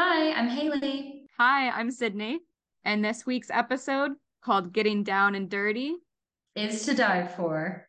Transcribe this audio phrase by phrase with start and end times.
[0.00, 1.26] Hi, I'm Haley.
[1.38, 2.38] Hi, I'm Sydney.
[2.84, 4.12] And this week's episode,
[4.44, 5.96] called Getting Down and Dirty,
[6.54, 7.88] is to die for.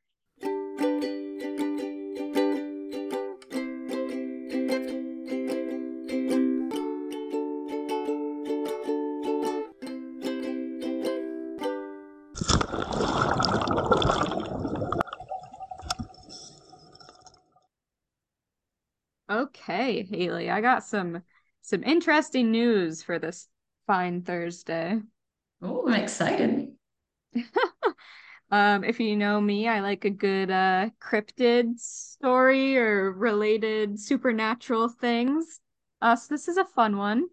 [19.29, 21.21] Okay, Haley, I got some
[21.69, 23.47] some interesting news for this
[23.85, 24.99] fine Thursday.
[25.61, 26.69] Oh, I'm excited.
[28.51, 34.89] um, if you know me, I like a good uh cryptid story or related supernatural
[34.89, 35.59] things.
[36.01, 37.25] Uh, so this is a fun one.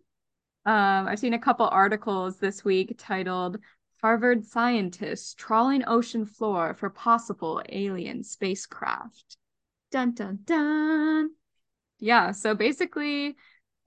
[0.67, 3.57] Um, I've seen a couple articles this week titled
[4.03, 9.39] Harvard scientists trawling ocean floor for possible alien spacecraft.
[9.91, 11.31] Dun dun dun.
[11.99, 13.37] Yeah, so basically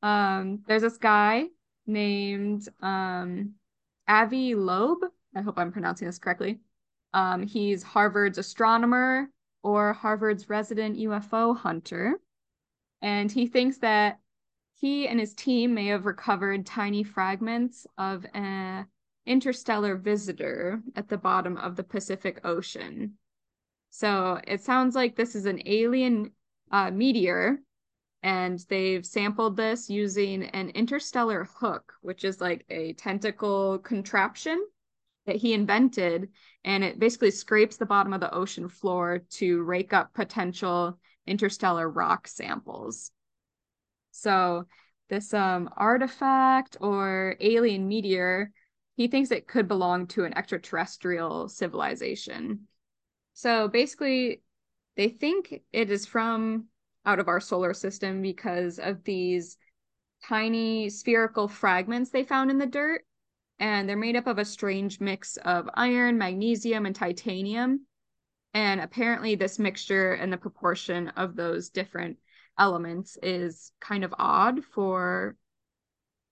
[0.02, 1.46] um, there's this guy
[1.86, 3.54] named um,
[4.08, 5.00] Avi Loeb.
[5.36, 6.60] I hope I'm pronouncing this correctly.
[7.14, 9.30] Um, he's Harvard's astronomer
[9.64, 12.20] or Harvard's resident UFO hunter.
[13.02, 14.20] And he thinks that
[14.80, 18.88] he and his team may have recovered tiny fragments of an
[19.26, 23.18] interstellar visitor at the bottom of the Pacific Ocean.
[23.90, 26.32] So it sounds like this is an alien
[26.72, 27.60] uh, meteor
[28.22, 34.66] and they've sampled this using an interstellar hook, which is like a tentacle contraption
[35.26, 36.30] that he invented.
[36.66, 41.90] And it basically scrapes the bottom of the ocean floor to rake up potential interstellar
[41.90, 43.12] rock samples.
[44.12, 44.66] So,
[45.10, 48.52] this um, artifact or alien meteor,
[48.96, 52.68] he thinks it could belong to an extraterrestrial civilization.
[53.34, 54.42] So, basically,
[54.98, 56.66] they think it is from
[57.10, 59.58] out of our solar system because of these
[60.24, 63.02] tiny spherical fragments they found in the dirt.
[63.58, 67.88] And they're made up of a strange mix of iron, magnesium, and titanium.
[68.54, 72.18] And apparently, this mixture and the proportion of those different
[72.60, 75.36] elements is kind of odd for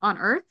[0.03, 0.45] on Earth.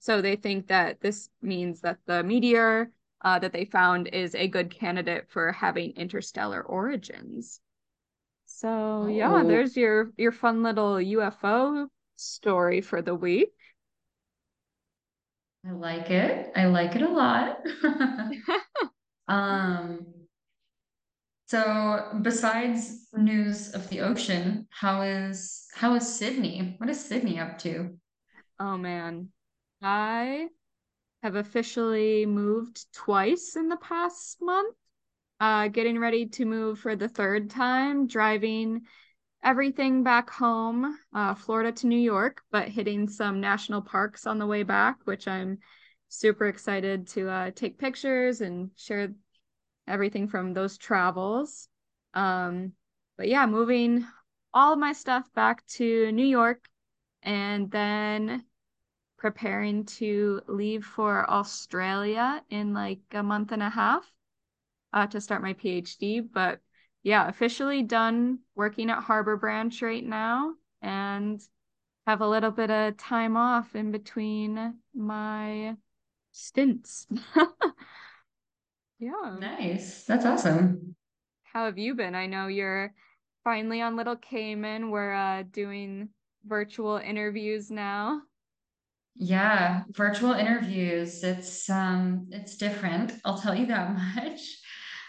[0.00, 2.90] So they think that this means that the meteor
[3.22, 7.60] uh, that they found is a good candidate for having interstellar origins.
[8.52, 13.52] So yeah, Oh, there's your your fun little UFO story for the week.
[15.66, 16.52] I like it.
[16.56, 17.60] I like it a lot.
[19.28, 20.06] Um,
[21.46, 26.74] so besides news of the ocean, how is how is Sydney?
[26.78, 27.98] What is Sydney up to?
[28.60, 29.30] Oh man,
[29.82, 30.48] I
[31.22, 34.76] have officially moved twice in the past month.
[35.40, 38.82] Uh, getting ready to move for the third time, driving
[39.42, 44.46] everything back home, uh, Florida to New York, but hitting some national parks on the
[44.46, 45.58] way back, which I'm
[46.08, 49.14] super excited to uh, take pictures and share
[49.86, 51.68] everything from those travels.
[52.12, 52.72] Um,
[53.16, 54.06] but yeah, moving
[54.52, 56.68] all my stuff back to New York
[57.22, 58.44] and then
[59.16, 64.10] preparing to leave for Australia in like a month and a half
[64.92, 66.26] uh, to start my PhD.
[66.32, 66.60] But
[67.02, 71.40] yeah, officially done working at Harbor Branch right now and
[72.06, 75.76] have a little bit of time off in between my
[76.32, 77.06] stints.
[78.98, 79.36] yeah.
[79.38, 80.04] Nice.
[80.04, 80.94] That's awesome.
[81.44, 82.14] How have you been?
[82.14, 82.94] I know you're
[83.44, 84.90] finally on Little Cayman.
[84.90, 86.10] We're uh, doing
[86.46, 88.22] virtual interviews now.
[89.16, 91.22] Yeah, virtual interviews.
[91.22, 94.40] It's um it's different, I'll tell you that much.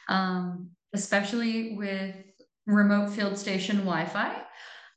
[0.08, 2.16] Um, especially with
[2.66, 4.42] remote field station Wi-Fi.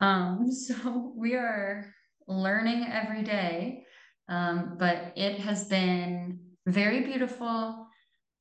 [0.00, 1.86] Um, so we are
[2.26, 3.84] learning every day.
[4.28, 7.86] Um, but it has been very beautiful.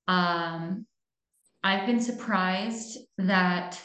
[0.07, 0.85] Um,
[1.63, 3.80] I've been surprised that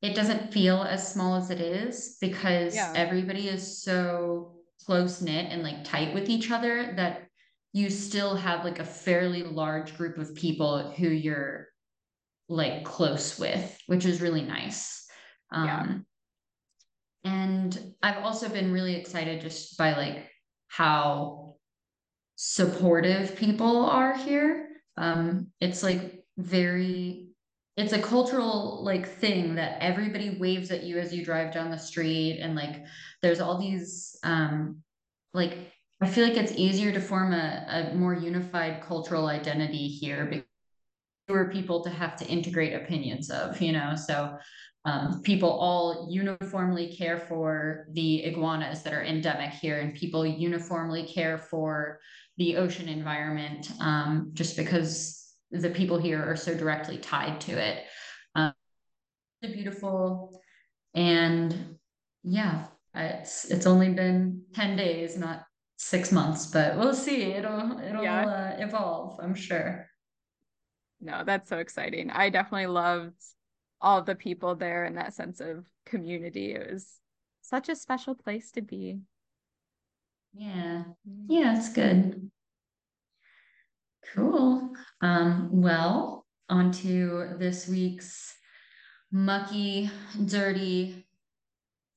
[0.00, 2.92] it doesn't feel as small as it is because Yeah.
[2.96, 7.28] everybody is so close knit and like tight with each other that
[7.72, 11.68] you still have like a fairly large group of people who you're
[12.48, 15.06] like close with, which is really nice.
[15.52, 15.80] Yeah.
[15.80, 16.06] Um,
[17.24, 20.28] and I've also been really excited just by like
[20.68, 21.56] how
[22.36, 24.68] supportive people are here.
[24.96, 27.28] Um, it's like very,
[27.76, 31.78] it's a cultural like thing that everybody waves at you as you drive down the
[31.78, 32.84] street, and like
[33.22, 34.82] there's all these um,
[35.32, 35.56] like
[36.02, 40.51] I feel like it's easier to form a, a more unified cultural identity here because
[41.26, 43.94] fewer people to have to integrate opinions of, you know.
[43.96, 44.36] So
[44.84, 51.06] um, people all uniformly care for the iguanas that are endemic here, and people uniformly
[51.06, 52.00] care for
[52.36, 57.84] the ocean environment um, just because the people here are so directly tied to it.
[58.34, 58.54] Um,
[59.40, 60.40] beautiful,
[60.94, 61.76] and
[62.24, 65.44] yeah, it's it's only been ten days, not
[65.76, 67.32] six months, but we'll see.
[67.32, 68.56] It'll it'll yeah.
[68.58, 69.86] uh, evolve, I'm sure.
[71.02, 72.10] No, that's so exciting.
[72.10, 73.20] I definitely loved
[73.80, 76.54] all the people there and that sense of community.
[76.54, 77.00] It was
[77.42, 79.00] such a special place to be.
[80.32, 80.84] Yeah.
[81.26, 82.30] Yeah, it's good.
[84.14, 84.70] Cool.
[85.00, 88.34] Um, well, on to this week's
[89.10, 89.90] mucky,
[90.26, 91.06] dirty,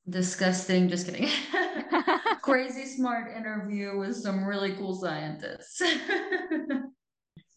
[0.10, 1.30] disgusting, just kidding.
[2.42, 5.82] Crazy smart interview with some really cool scientists.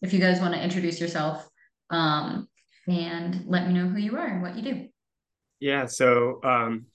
[0.01, 1.47] if you guys want to introduce yourself,
[1.89, 2.47] um,
[2.87, 4.87] and let me know who you are and what you do.
[5.59, 6.85] Yeah, so um,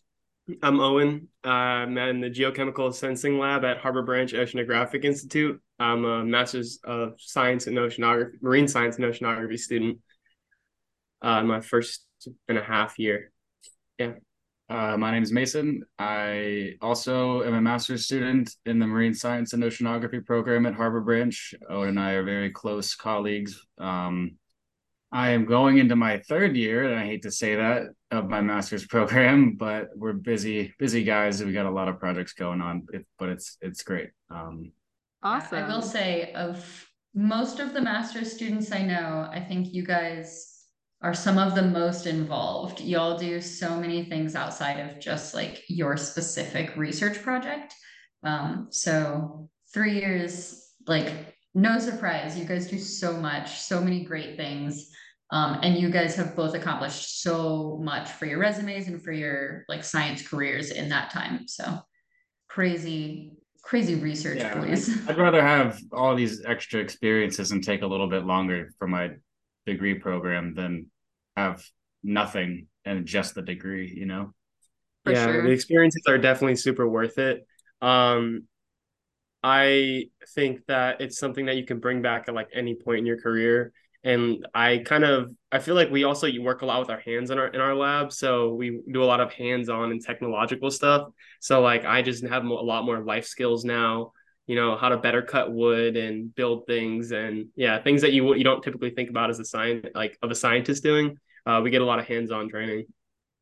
[0.62, 1.28] I'm Owen.
[1.42, 5.60] I'm in the Geochemical Sensing Lab at Harbor Branch Oceanographic Institute.
[5.78, 9.98] I'm a Master's of Science in Oceanography, Marine Science and Oceanography student.
[11.22, 12.04] Uh, my first
[12.48, 13.32] and a half year.
[13.98, 14.12] Yeah.
[14.68, 15.82] Uh, my name is Mason.
[15.98, 21.02] I also am a master's student in the Marine Science and Oceanography program at Harbor
[21.02, 21.54] Branch.
[21.68, 23.60] Owen and I are very close colleagues.
[23.78, 24.36] Um,
[25.12, 28.40] I am going into my third year, and I hate to say that of my
[28.40, 31.44] master's program, but we're busy, busy guys.
[31.44, 32.86] We got a lot of projects going on,
[33.18, 34.10] but it's it's great.
[34.30, 34.72] Um,
[35.22, 35.58] awesome.
[35.58, 40.53] I will say, of most of the master's students I know, I think you guys
[41.04, 42.80] are some of the most involved.
[42.80, 47.74] Y'all do so many things outside of just like your specific research project.
[48.22, 51.12] Um, so three years, like
[51.54, 54.90] no surprise, you guys do so much, so many great things.
[55.30, 59.66] Um, and you guys have both accomplished so much for your resumes and for your
[59.68, 61.46] like science careers in that time.
[61.46, 61.80] So
[62.48, 65.06] crazy, crazy research, yeah, please.
[65.06, 69.10] I'd rather have all these extra experiences and take a little bit longer for my
[69.66, 70.86] degree program than
[71.36, 71.62] have
[72.02, 74.34] nothing and just the degree, you know?
[75.04, 75.42] For yeah, sure.
[75.42, 77.46] the experiences are definitely super worth it.
[77.82, 78.44] Um,
[79.42, 83.06] I think that it's something that you can bring back at like any point in
[83.06, 83.72] your career
[84.04, 87.30] and I kind of I feel like we also work a lot with our hands
[87.30, 91.08] in our in our lab, so we do a lot of hands-on and technological stuff.
[91.40, 94.12] So like I just have a lot more life skills now,
[94.46, 98.34] you know, how to better cut wood and build things, and yeah, things that you
[98.34, 101.16] you don't typically think about as a science like of a scientist doing.
[101.46, 102.86] Uh, we get a lot of hands-on training.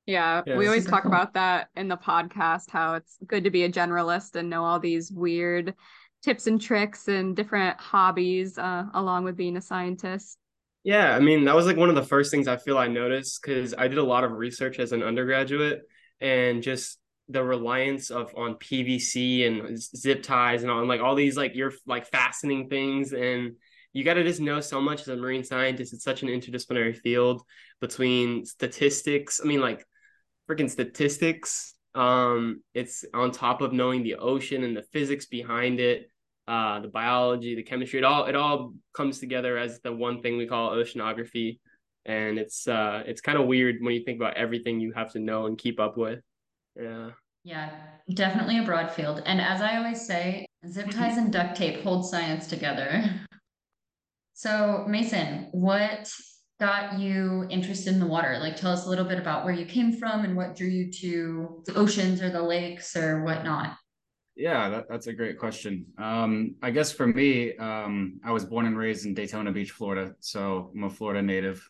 [0.07, 2.71] Yeah, yeah we always talk about that in the podcast.
[2.71, 5.75] How it's good to be a generalist and know all these weird
[6.23, 10.39] tips and tricks and different hobbies uh, along with being a scientist.
[10.85, 13.41] Yeah, I mean, that was like one of the first things I feel I noticed
[13.41, 15.83] because I did a lot of research as an undergraduate
[16.21, 16.99] and just
[17.29, 21.73] the reliance of on PVC and zip ties and on like all these like you're
[21.87, 23.55] like fastening things and
[23.93, 25.93] you got to just know so much as a marine scientist.
[25.93, 27.43] It's such an interdisciplinary field
[27.81, 29.41] between statistics.
[29.43, 29.87] I mean, like
[30.49, 31.75] freaking statistics.
[31.95, 36.09] Um, it's on top of knowing the ocean and the physics behind it
[36.47, 40.37] uh, the biology, the chemistry, it all it all comes together as the one thing
[40.37, 41.59] we call oceanography.
[42.05, 45.21] And it's uh it's kind of weird when you think about everything you have to
[45.21, 46.21] know and keep up with.
[46.77, 47.11] Yeah.
[47.45, 47.71] Yeah,
[48.13, 49.23] definitely a broad field.
[49.27, 53.05] And as I always say, zip ties and duct tape hold science together.
[54.43, 56.13] So, Mason, what
[56.59, 58.39] got you interested in the water?
[58.41, 60.91] Like, tell us a little bit about where you came from and what drew you
[60.95, 63.77] to the oceans or the lakes or whatnot.
[64.35, 65.87] Yeah, that, that's a great question.
[65.97, 70.17] Um, I guess for me, um, I was born and raised in Daytona Beach, Florida.
[70.19, 71.65] So I'm a Florida native.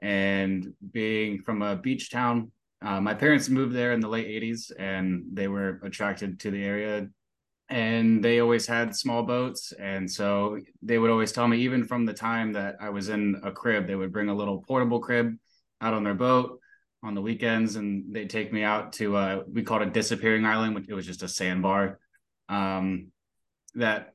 [0.00, 4.70] And being from a beach town, uh, my parents moved there in the late 80s
[4.78, 7.08] and they were attracted to the area.
[7.68, 9.72] And they always had small boats.
[9.72, 13.40] And so they would always tell me, even from the time that I was in
[13.42, 15.36] a crib, they would bring a little portable crib
[15.80, 16.60] out on their boat
[17.02, 20.74] on the weekends and they'd take me out to uh we called it disappearing island
[20.74, 21.98] which it was just a sandbar
[22.48, 23.08] um
[23.74, 24.14] that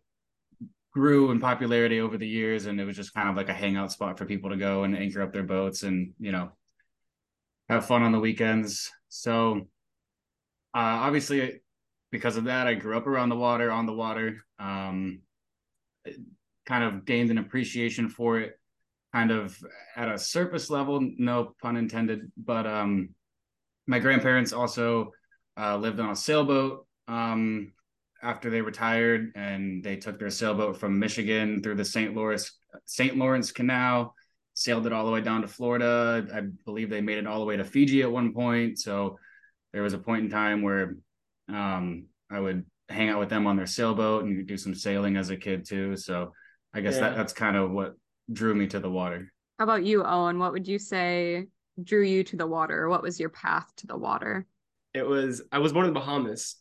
[0.91, 3.91] grew in popularity over the years and it was just kind of like a hangout
[3.91, 6.51] spot for people to go and anchor up their boats and you know
[7.69, 9.61] have fun on the weekends so
[10.73, 11.61] uh obviously
[12.11, 15.19] because of that i grew up around the water on the water um
[16.65, 18.57] kind of gained an appreciation for it
[19.13, 19.57] kind of
[19.95, 22.31] at a surface level, no pun intended.
[22.37, 23.09] But um,
[23.87, 25.11] my grandparents also
[25.57, 27.73] uh, lived on a sailboat um,
[28.23, 32.15] after they retired, and they took their sailboat from Michigan through the St.
[32.15, 33.17] Lawrence St.
[33.17, 34.15] Lawrence Canal,
[34.53, 36.25] sailed it all the way down to Florida.
[36.33, 38.79] I believe they made it all the way to Fiji at one point.
[38.79, 39.19] So
[39.73, 40.95] there was a point in time where
[41.53, 45.29] um, I would hang out with them on their sailboat and do some sailing as
[45.29, 45.95] a kid too.
[45.95, 46.33] So
[46.73, 47.01] I guess yeah.
[47.01, 47.95] that, that's kind of what
[48.31, 49.31] drew me to the water.
[49.59, 50.39] How about you, Owen?
[50.39, 51.47] What would you say
[51.81, 52.89] drew you to the water?
[52.89, 54.45] What was your path to the water?
[54.93, 56.55] It was I was born in the Bahamas,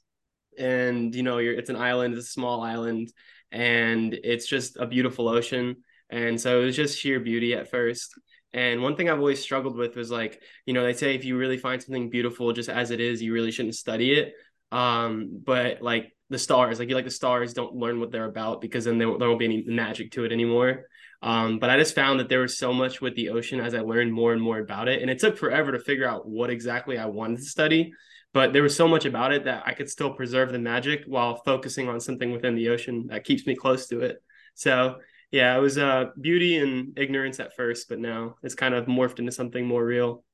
[0.59, 3.13] and you know, you're it's an island, it's a small island,
[3.51, 5.77] and it's just a beautiful ocean.
[6.11, 8.19] And so it was just sheer beauty at first.
[8.53, 11.37] And one thing I've always struggled with was like, you know, they say if you
[11.37, 14.35] really find something beautiful just as it is, you really shouldn't study it.
[14.73, 18.61] Um, but like the stars, like you like the stars, don't learn what they're about
[18.61, 20.87] because then there, there won't be any magic to it anymore.
[21.23, 23.81] Um, but I just found that there was so much with the ocean as I
[23.81, 25.03] learned more and more about it.
[25.03, 27.93] And it took forever to figure out what exactly I wanted to study.
[28.33, 31.43] But there was so much about it that I could still preserve the magic while
[31.45, 34.23] focusing on something within the ocean that keeps me close to it.
[34.55, 34.99] So
[35.31, 39.19] yeah, it was uh, beauty and ignorance at first, but now it's kind of morphed
[39.19, 40.25] into something more real.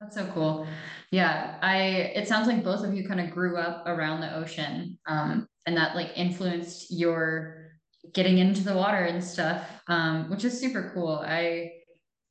[0.00, 0.66] That's so cool.
[1.10, 1.76] Yeah, I.
[2.14, 5.76] It sounds like both of you kind of grew up around the ocean, um, and
[5.76, 7.72] that like influenced your
[8.14, 11.22] getting into the water and stuff, um, which is super cool.
[11.26, 11.72] I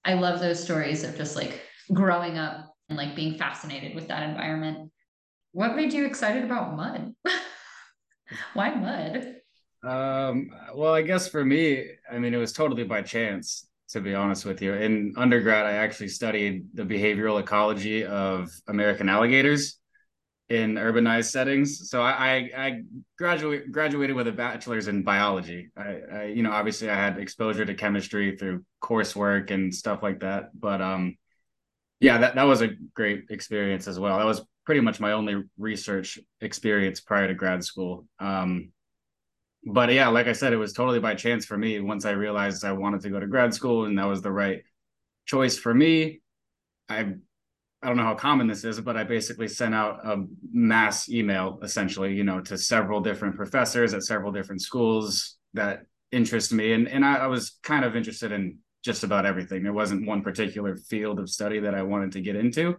[0.03, 1.61] I love those stories of just like
[1.93, 4.91] growing up and like being fascinated with that environment.
[5.51, 7.13] What made you excited about mud?
[8.53, 9.35] Why mud?
[9.83, 14.13] Um, well, I guess for me, I mean, it was totally by chance, to be
[14.13, 14.73] honest with you.
[14.73, 19.79] In undergrad, I actually studied the behavioral ecology of American alligators
[20.49, 21.89] in urbanized settings.
[21.89, 22.81] So I, I, I
[23.17, 25.69] graduate, graduated with a bachelor's in biology.
[25.77, 30.21] I, I, you know, obviously I had exposure to chemistry through coursework and stuff like
[30.21, 30.49] that.
[30.59, 31.17] But um,
[31.99, 34.17] yeah, that, that was a great experience as well.
[34.17, 38.07] That was pretty much my only research experience prior to grad school.
[38.19, 38.71] Um,
[39.65, 42.63] but yeah, like I said, it was totally by chance for me once I realized
[42.63, 44.63] I wanted to go to grad school and that was the right
[45.25, 46.21] choice for me.
[46.87, 47.13] I
[47.81, 51.59] I don't know how common this is, but I basically sent out a mass email
[51.63, 56.73] essentially, you know, to several different professors at several different schools that interest me.
[56.73, 59.63] And and I, I was kind of interested in just about everything.
[59.63, 62.75] There wasn't one particular field of study that I wanted to get into.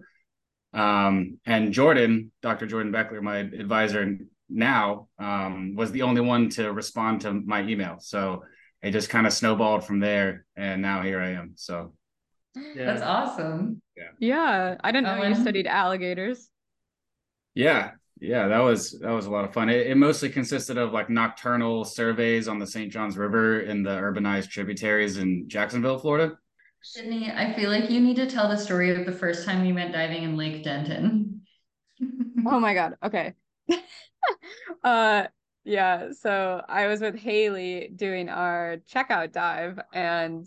[0.73, 2.67] Um, and Jordan, Dr.
[2.67, 4.19] Jordan Beckler, my advisor
[4.51, 7.97] now um, was the only one to respond to my email.
[8.01, 8.45] So
[8.83, 11.53] it just kind of snowballed from there, and now here I am.
[11.57, 11.93] So
[12.57, 12.87] yeah.
[12.87, 13.83] that's awesome.
[13.97, 14.77] Yeah, yeah.
[14.83, 16.49] I didn't know you studied alligators.
[17.55, 19.69] Yeah, yeah, that was that was a lot of fun.
[19.69, 22.93] It, it mostly consisted of like nocturnal surveys on the St.
[22.93, 26.37] Johns River in the urbanized tributaries in Jacksonville, Florida.
[26.83, 29.75] Sydney, I feel like you need to tell the story of the first time you
[29.75, 31.43] went diving in Lake Denton.
[32.47, 32.97] oh my god.
[33.03, 33.35] Okay.
[34.85, 35.25] uh
[35.65, 40.47] yeah, so I was with Haley doing our checkout dive and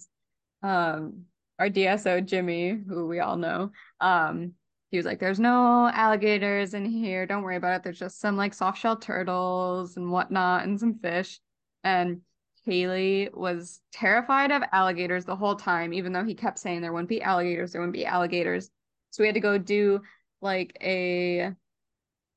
[0.64, 1.26] um
[1.60, 4.54] our DSO Jimmy, who we all know, um,
[4.90, 7.84] he was like, There's no alligators in here, don't worry about it.
[7.84, 11.40] There's just some like soft shell turtles and whatnot and some fish.
[11.84, 12.22] And
[12.66, 17.10] Haley was terrified of alligators the whole time, even though he kept saying there wouldn't
[17.10, 18.70] be alligators, there wouldn't be alligators.
[19.10, 20.02] So we had to go do
[20.42, 21.54] like a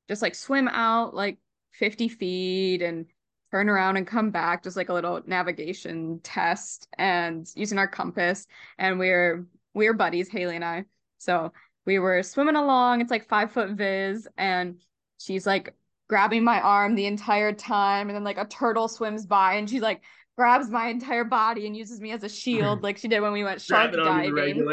[0.07, 1.37] just like swim out like
[1.73, 3.05] 50 feet and
[3.51, 8.47] turn around and come back, just like a little navigation test and using our compass.
[8.77, 10.85] And we are we are buddies, Haley and I.
[11.17, 11.53] So
[11.85, 13.01] we were swimming along.
[13.01, 14.81] It's like five foot viz, and
[15.19, 15.75] she's like
[16.09, 18.09] grabbing my arm the entire time.
[18.09, 20.01] And then like a turtle swims by and she like
[20.37, 23.43] grabs my entire body and uses me as a shield, like she did when we
[23.43, 24.65] went shark diving.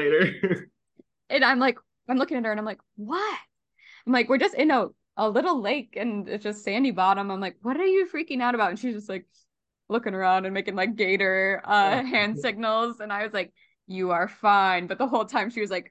[1.30, 3.38] and I'm like, I'm looking at her and I'm like, what?
[4.06, 7.30] I'm like, we're just in a a little lake and it's just sandy bottom.
[7.30, 8.70] I'm like, what are you freaking out about?
[8.70, 9.26] And she's just like
[9.88, 13.00] looking around and making like gator uh hand signals.
[13.00, 13.52] And I was like,
[13.86, 14.86] you are fine.
[14.86, 15.90] But the whole time she was like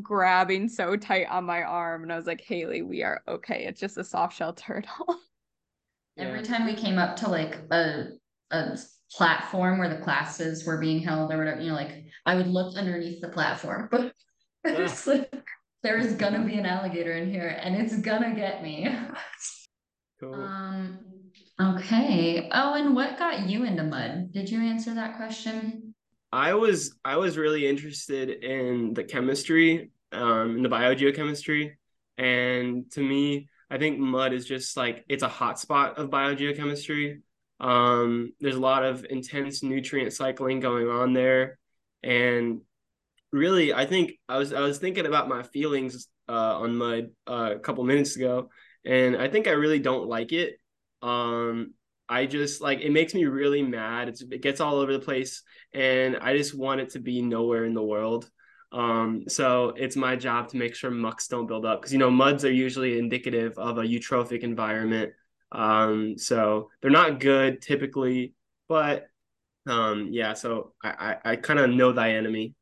[0.00, 2.02] grabbing so tight on my arm.
[2.02, 3.66] And I was like, Haley, we are okay.
[3.66, 5.18] It's just a soft shell turtle.
[6.16, 8.06] Every time we came up to like a
[8.50, 8.78] a
[9.10, 12.76] platform where the classes were being held or whatever, you know, like I would look
[12.76, 13.88] underneath the platform.
[14.64, 15.34] But
[15.84, 18.88] there's gonna be an alligator in here and it's gonna get me.
[20.18, 20.34] Cool.
[20.34, 20.98] Um,
[21.60, 22.48] okay.
[22.52, 24.32] Oh, and what got you into mud?
[24.32, 25.94] Did you answer that question?
[26.32, 31.72] I was I was really interested in the chemistry, um, in the biogeochemistry.
[32.16, 37.20] And to me, I think mud is just like it's a hotspot of biogeochemistry.
[37.60, 41.58] Um, there's a lot of intense nutrient cycling going on there.
[42.02, 42.62] And
[43.34, 47.50] really, I think I was I was thinking about my feelings uh, on mud uh,
[47.56, 48.48] a couple minutes ago,
[48.84, 50.58] and I think I really don't like it.
[51.02, 51.74] Um,
[52.08, 54.08] I just like it makes me really mad.
[54.08, 57.64] It's, it gets all over the place, and I just want it to be nowhere
[57.64, 58.30] in the world.
[58.72, 62.10] Um, so it's my job to make sure mucks don't build up because you know
[62.10, 65.12] muds are usually indicative of a eutrophic environment.
[65.52, 68.34] Um, so they're not good typically,
[68.68, 69.08] but
[69.66, 70.34] um, yeah.
[70.34, 72.54] So I I, I kind of know thy enemy.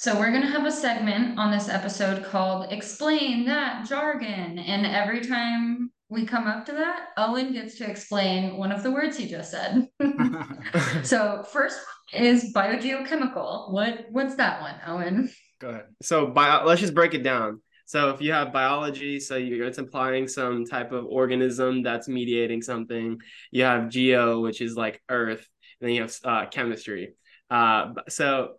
[0.00, 5.20] So we're gonna have a segment on this episode called "Explain That Jargon," and every
[5.20, 9.26] time we come up to that, Owen gets to explain one of the words he
[9.28, 9.88] just said.
[11.02, 11.78] so first
[12.14, 13.74] is biogeochemical.
[13.74, 15.30] What what's that one, Owen?
[15.58, 15.84] Go ahead.
[16.00, 17.60] So bio, let's just break it down.
[17.84, 22.62] So if you have biology, so you, it's implying some type of organism that's mediating
[22.62, 23.20] something.
[23.50, 25.46] You have geo, which is like Earth,
[25.78, 27.16] and then you have uh, chemistry.
[27.50, 28.54] Uh, so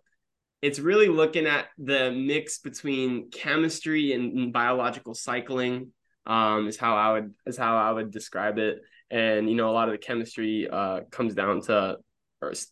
[0.62, 5.92] it's really looking at the mix between chemistry and, and biological cycling
[6.24, 8.78] um, is how I would is how I would describe it.
[9.10, 11.96] And you know, a lot of the chemistry uh, comes down to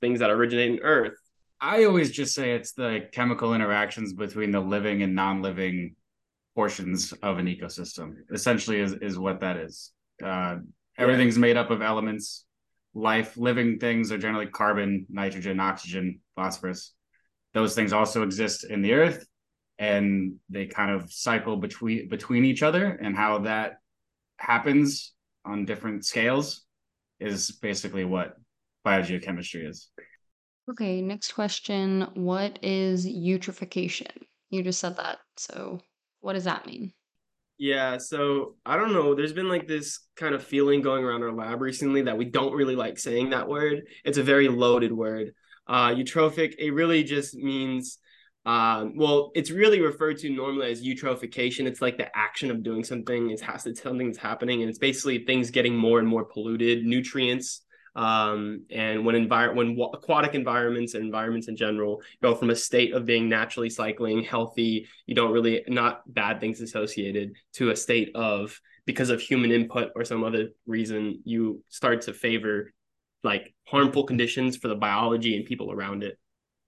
[0.01, 1.15] things that originate in Earth.
[1.61, 5.97] I always just say it's the chemical interactions between the living and non-living
[6.55, 8.15] portions of an ecosystem.
[8.33, 9.91] Essentially, is is what that is.
[10.25, 10.57] Uh,
[10.97, 12.45] everything's made up of elements.
[12.95, 16.93] Life, living things are generally carbon, nitrogen, oxygen, phosphorus.
[17.53, 19.27] Those things also exist in the earth
[19.79, 23.79] and they kind of cycle between between each other and how that
[24.37, 25.15] happens
[25.45, 26.67] on different scales
[27.19, 28.37] is basically what
[28.87, 29.91] biogeochemistry is.
[30.71, 32.07] Okay, next question.
[32.15, 34.11] What is eutrophication?
[34.51, 35.19] You just said that.
[35.37, 35.81] So,
[36.21, 36.93] what does that mean?
[37.59, 39.15] Yeah, so I don't know.
[39.15, 42.55] There's been like this kind of feeling going around our lab recently that we don't
[42.55, 43.83] really like saying that word.
[44.05, 45.33] It's a very loaded word.
[45.71, 47.99] Uh, eutrophic, it really just means
[48.47, 51.67] um, well, it's really referred to normally as eutrophication.
[51.67, 53.31] It's like the action of doing something.
[53.31, 56.85] It has to something that's happening, and it's basically things getting more and more polluted,
[56.85, 57.63] nutrients.
[57.95, 62.95] Um, and when envir- when aquatic environments and environments in general go from a state
[62.95, 68.11] of being naturally cycling, healthy, you don't really not bad things associated to a state
[68.15, 72.73] of because of human input or some other reason, you start to favor
[73.23, 76.19] like harmful conditions for the biology and people around it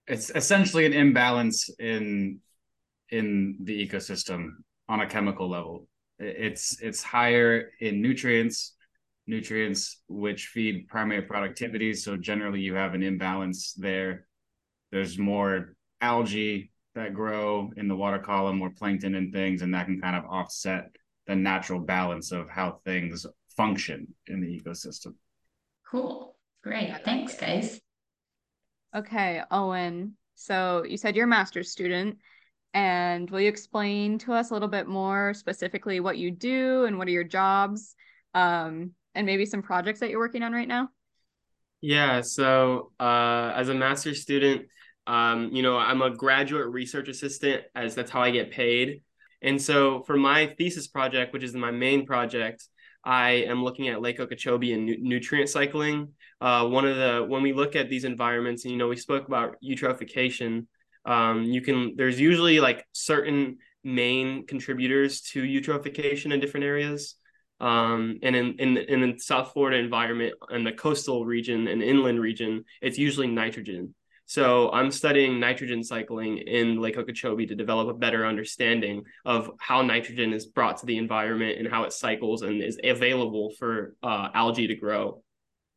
[0.07, 2.39] it's essentially an imbalance in
[3.09, 4.49] in the ecosystem
[4.89, 5.87] on a chemical level.
[6.19, 8.75] It's it's higher in nutrients,
[9.27, 11.93] nutrients which feed primary productivity.
[11.93, 14.27] So generally, you have an imbalance there.
[14.91, 19.85] There's more algae that grow in the water column, more plankton and things, and that
[19.85, 25.13] can kind of offset the natural balance of how things function in the ecosystem.
[25.89, 26.32] Cool.
[26.63, 26.93] Great.
[27.03, 27.81] Thanks, guys.
[28.95, 30.15] Okay, Owen.
[30.35, 32.17] So you said you're a master's student,
[32.73, 36.97] and will you explain to us a little bit more specifically what you do and
[36.97, 37.95] what are your jobs,
[38.33, 40.89] um, and maybe some projects that you're working on right now?
[41.81, 42.21] Yeah.
[42.21, 44.67] So uh, as a master's student,
[45.05, 49.01] um, you know, I'm a graduate research assistant, as that's how I get paid.
[49.41, 52.65] And so for my thesis project, which is my main project,
[53.03, 56.13] I am looking at Lake Okeechobee and nu- nutrient cycling.
[56.43, 59.25] Uh, one of the when we look at these environments, and you know, we spoke
[59.29, 60.65] about eutrophication.
[61.05, 67.15] Um, you can there's usually like certain main contributors to eutrophication in different areas.
[67.61, 72.19] Um, and in, in in the South Florida environment and the coastal region and inland
[72.19, 73.95] region, it's usually nitrogen.
[74.25, 79.81] So I'm studying nitrogen cycling in Lake Okeechobee to develop a better understanding of how
[79.81, 84.27] nitrogen is brought to the environment and how it cycles and is available for uh,
[84.33, 85.23] algae to grow.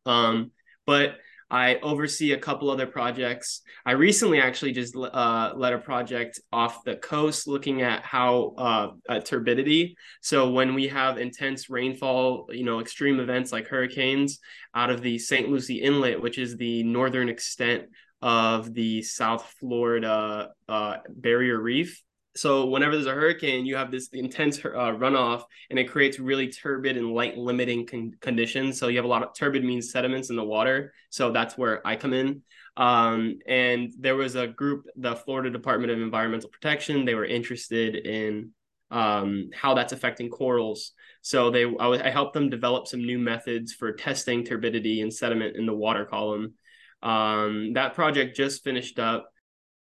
[0.07, 0.53] Um,
[0.87, 1.17] but
[1.49, 3.63] I oversee a couple other projects.
[3.85, 8.89] I recently actually just uh, led a project off the coast looking at how uh,
[9.09, 9.97] uh, turbidity.
[10.23, 14.41] So when we have intense rainfall, you know, extreme events like hurricanes
[14.75, 15.49] out of the St.
[15.49, 17.85] Lucie Inlet, which is the northern extent
[18.23, 22.03] of the South Florida uh, barrier reef.
[22.37, 26.49] So whenever there's a hurricane, you have this intense uh, runoff, and it creates really
[26.49, 28.79] turbid and light limiting con- conditions.
[28.79, 30.93] So you have a lot of turbid means sediments in the water.
[31.11, 32.43] So that's where I come in.
[32.77, 37.05] Um, and there was a group, the Florida Department of Environmental Protection.
[37.05, 38.51] They were interested in
[38.91, 40.93] um, how that's affecting corals.
[41.23, 45.57] So they, I, I helped them develop some new methods for testing turbidity and sediment
[45.57, 46.55] in the water column.
[47.03, 49.31] Um, that project just finished up.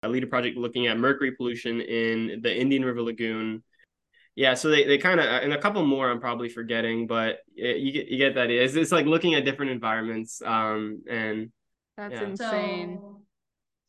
[0.03, 3.63] I lead a project looking at mercury pollution in the Indian River Lagoon.
[4.35, 7.77] Yeah, so they, they kind of and a couple more I'm probably forgetting, but it,
[7.77, 10.41] you get you get that it's, it's like looking at different environments.
[10.41, 11.51] Um, and
[11.97, 12.23] that's yeah.
[12.23, 12.99] insane.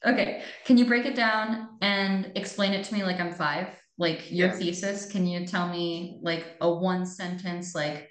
[0.04, 3.68] So, okay, can you break it down and explain it to me like I'm five?
[3.98, 4.54] Like your yeah.
[4.54, 8.08] thesis, can you tell me like a one sentence like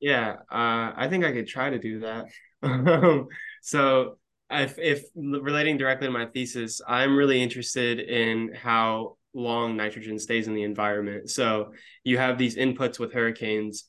[0.00, 2.26] Yeah, uh, I think I could try to do that.
[2.60, 3.28] Um,
[3.62, 4.18] so,
[4.50, 10.48] if, if relating directly to my thesis, I'm really interested in how long nitrogen stays
[10.48, 11.30] in the environment.
[11.30, 11.72] So,
[12.04, 13.84] you have these inputs with hurricanes,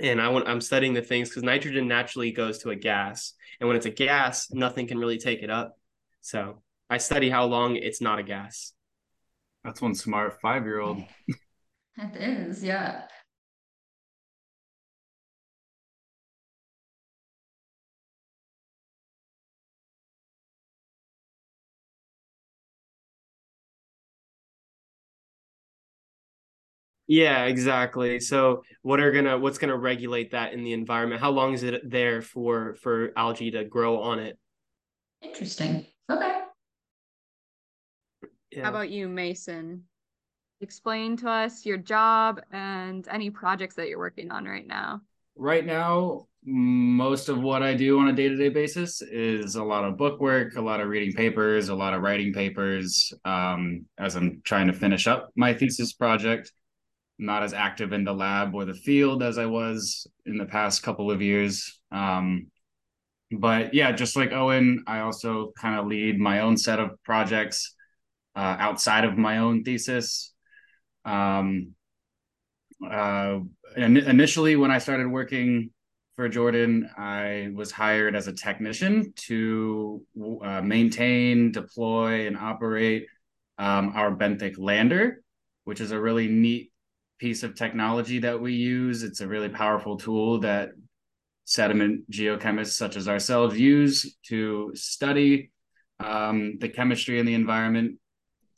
[0.00, 3.68] and I want I'm studying the things because nitrogen naturally goes to a gas, and
[3.68, 5.76] when it's a gas, nothing can really take it up.
[6.20, 8.72] So, I study how long it's not a gas.
[9.64, 11.02] That's one smart five year old.
[11.98, 13.02] It is, yeah.
[27.08, 28.20] Yeah, exactly.
[28.20, 31.22] So what are gonna what's gonna regulate that in the environment?
[31.22, 34.38] How long is it there for for algae to grow on it?
[35.22, 35.86] Interesting.
[36.10, 36.40] Okay.
[38.52, 38.62] Yeah.
[38.62, 39.84] How about you, Mason?
[40.60, 45.00] Explain to us your job and any projects that you're working on right now.
[45.34, 49.64] Right now, most of what I do on a day to day basis is a
[49.64, 53.86] lot of book work, a lot of reading papers, a lot of writing papers um,
[53.98, 56.52] as I'm trying to finish up my thesis project.
[57.18, 60.82] Not as active in the lab or the field as I was in the past
[60.82, 61.80] couple of years.
[61.90, 62.48] Um,
[63.30, 67.74] but yeah, just like Owen, I also kind of lead my own set of projects
[68.36, 70.32] uh, outside of my own thesis.
[71.04, 71.74] Um,
[72.88, 73.40] uh,
[73.76, 75.70] initially, when I started working
[76.16, 80.02] for Jordan, I was hired as a technician to
[80.42, 83.06] uh, maintain, deploy, and operate
[83.58, 85.22] um, our benthic lander,
[85.64, 86.72] which is a really neat
[87.18, 89.02] piece of technology that we use.
[89.02, 90.70] It's a really powerful tool that
[91.44, 95.50] sediment geochemists such as ourselves use to study
[95.98, 97.98] um, the chemistry in the environment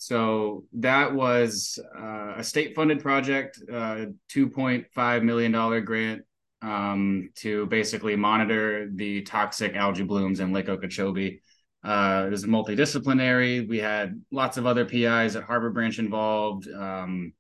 [0.01, 6.23] so that was uh, a state funded project, uh, $2.5 million grant
[6.63, 11.43] um, to basically monitor the toxic algae blooms in Lake Okeechobee.
[11.85, 13.69] Uh, it was multidisciplinary.
[13.69, 17.35] We had lots of other PIs at Harbor Branch involved, um,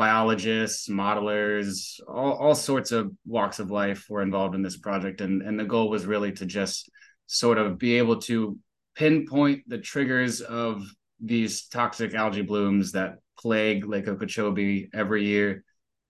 [0.00, 5.20] biologists, modelers, all, all sorts of walks of life were involved in this project.
[5.20, 6.88] And, and the goal was really to just
[7.26, 8.58] sort of be able to
[8.94, 10.82] pinpoint the triggers of
[11.22, 15.64] these toxic algae blooms that plague Lake Okeechobee every year.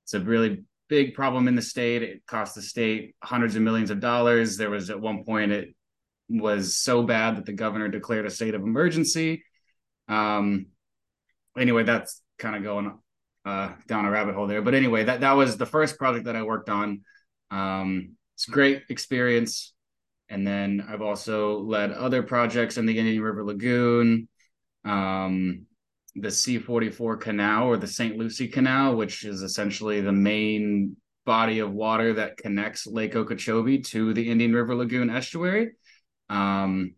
[0.05, 2.05] It's a really big problem in the state.
[2.05, 4.57] It cost the state hundreds of millions of dollars.
[4.57, 5.74] There was at one point it
[6.29, 9.42] was so bad that the governor declared a state of emergency.
[10.07, 10.66] Um,
[11.59, 12.92] anyway, that's kind of going
[13.44, 14.62] uh, down a rabbit hole there.
[14.62, 17.03] But anyway, that that was the first project that I worked on.
[17.50, 19.72] Um, it's a great experience.
[20.29, 24.29] And then I've also led other projects in the Indian River Lagoon,
[24.85, 25.66] um,
[26.14, 28.16] the C44 Canal or the St.
[28.16, 34.14] Lucie Canal, which is essentially the main body of water that connects Lake Okeechobee to
[34.14, 35.72] the Indian River Lagoon estuary.
[36.29, 36.94] Um,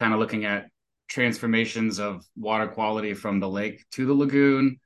[0.00, 0.68] kind of looking at
[1.08, 4.78] transformations of water quality from the lake to the lagoon.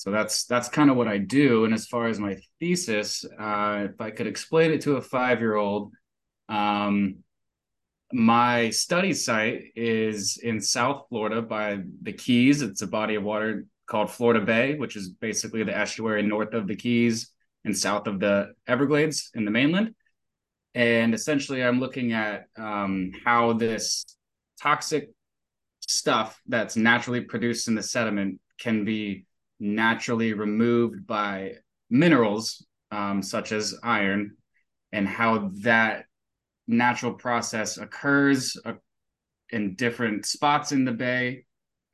[0.00, 1.66] So that's that's kind of what I do.
[1.66, 5.40] And as far as my thesis, uh, if I could explain it to a five
[5.40, 5.92] year old,
[6.48, 7.16] um,
[8.10, 12.62] my study site is in South Florida by the Keys.
[12.62, 16.66] It's a body of water called Florida Bay, which is basically the estuary north of
[16.66, 17.30] the Keys
[17.66, 19.94] and south of the Everglades in the mainland.
[20.74, 24.06] And essentially, I'm looking at um, how this
[24.62, 25.10] toxic
[25.86, 29.26] stuff that's naturally produced in the sediment can be
[29.60, 31.52] naturally removed by
[31.90, 34.36] minerals um, such as iron,
[34.92, 36.06] and how that
[36.66, 38.72] natural process occurs uh,
[39.50, 41.44] in different spots in the bay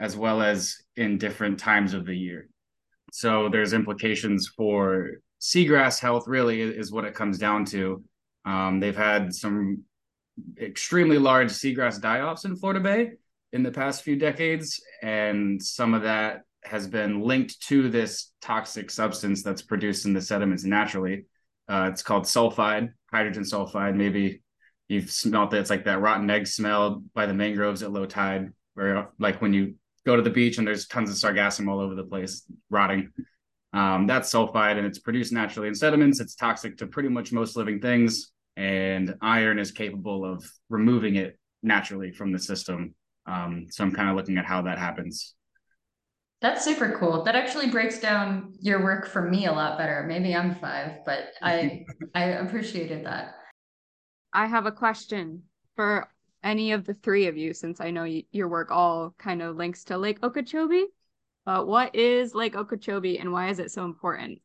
[0.01, 2.49] as well as in different times of the year.
[3.13, 8.03] So there's implications for seagrass health, really, is what it comes down to.
[8.45, 9.85] Um, they've had some
[10.61, 13.13] extremely large seagrass die offs in Florida Bay
[13.53, 18.91] in the past few decades, and some of that has been linked to this toxic
[18.91, 21.27] substance that's produced in the sediments naturally.
[21.69, 23.97] Uh, it's called sulfide, hydrogen sulfide.
[23.97, 24.43] Maybe
[24.89, 25.59] you've smelt it.
[25.59, 29.53] It's like that rotten egg smell by the mangroves at low tide, where like when
[29.53, 29.75] you
[30.05, 33.11] go to the beach and there's tons of sargassum all over the place rotting.
[33.73, 36.21] Um, that's sulfide and it's produced naturally in sediments.
[36.21, 41.39] It's toxic to pretty much most living things, and iron is capable of removing it
[41.63, 42.95] naturally from the system.
[43.27, 45.35] Um, so I'm kind of looking at how that happens.
[46.43, 47.25] That's super cool.
[47.25, 50.05] That actually breaks down your work for me a lot better.
[50.07, 53.35] Maybe I'm five, but I I appreciated that.
[54.33, 55.45] I have a question
[55.77, 56.09] for
[56.43, 59.85] any of the three of you, since I know your work all kind of links
[59.85, 60.87] to Lake Okeechobee.
[61.45, 64.41] But what is Lake Okeechobee and why is it so important?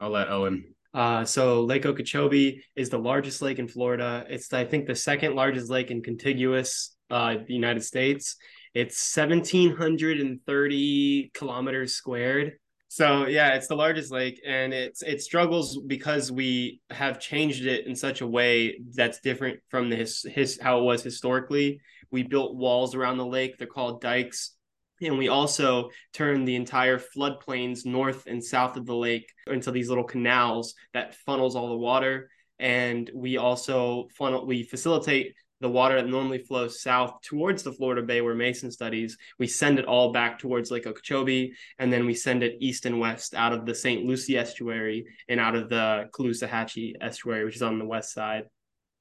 [0.00, 4.24] I'll let Owen Uh, so Lake Okeechobee is the largest lake in Florida.
[4.28, 8.36] It's I think the second largest lake in contiguous uh, the United States.
[8.74, 12.52] It's 1,730 kilometers squared.
[12.88, 17.86] So yeah, it's the largest lake, and it's it struggles because we have changed it
[17.86, 21.80] in such a way that's different from the his, his how it was historically.
[22.12, 23.58] We built walls around the lake.
[23.58, 24.54] They're called dikes
[25.00, 29.88] and we also turn the entire floodplains north and south of the lake into these
[29.88, 32.30] little canals that funnels all the water.
[32.58, 38.02] And we also funnel, we facilitate the water that normally flows south towards the Florida
[38.02, 39.16] Bay where Mason studies.
[39.38, 43.00] We send it all back towards Lake Okeechobee, and then we send it east and
[43.00, 44.04] west out of the St.
[44.04, 48.44] Lucie estuary and out of the Caloosahatchee estuary, which is on the west side.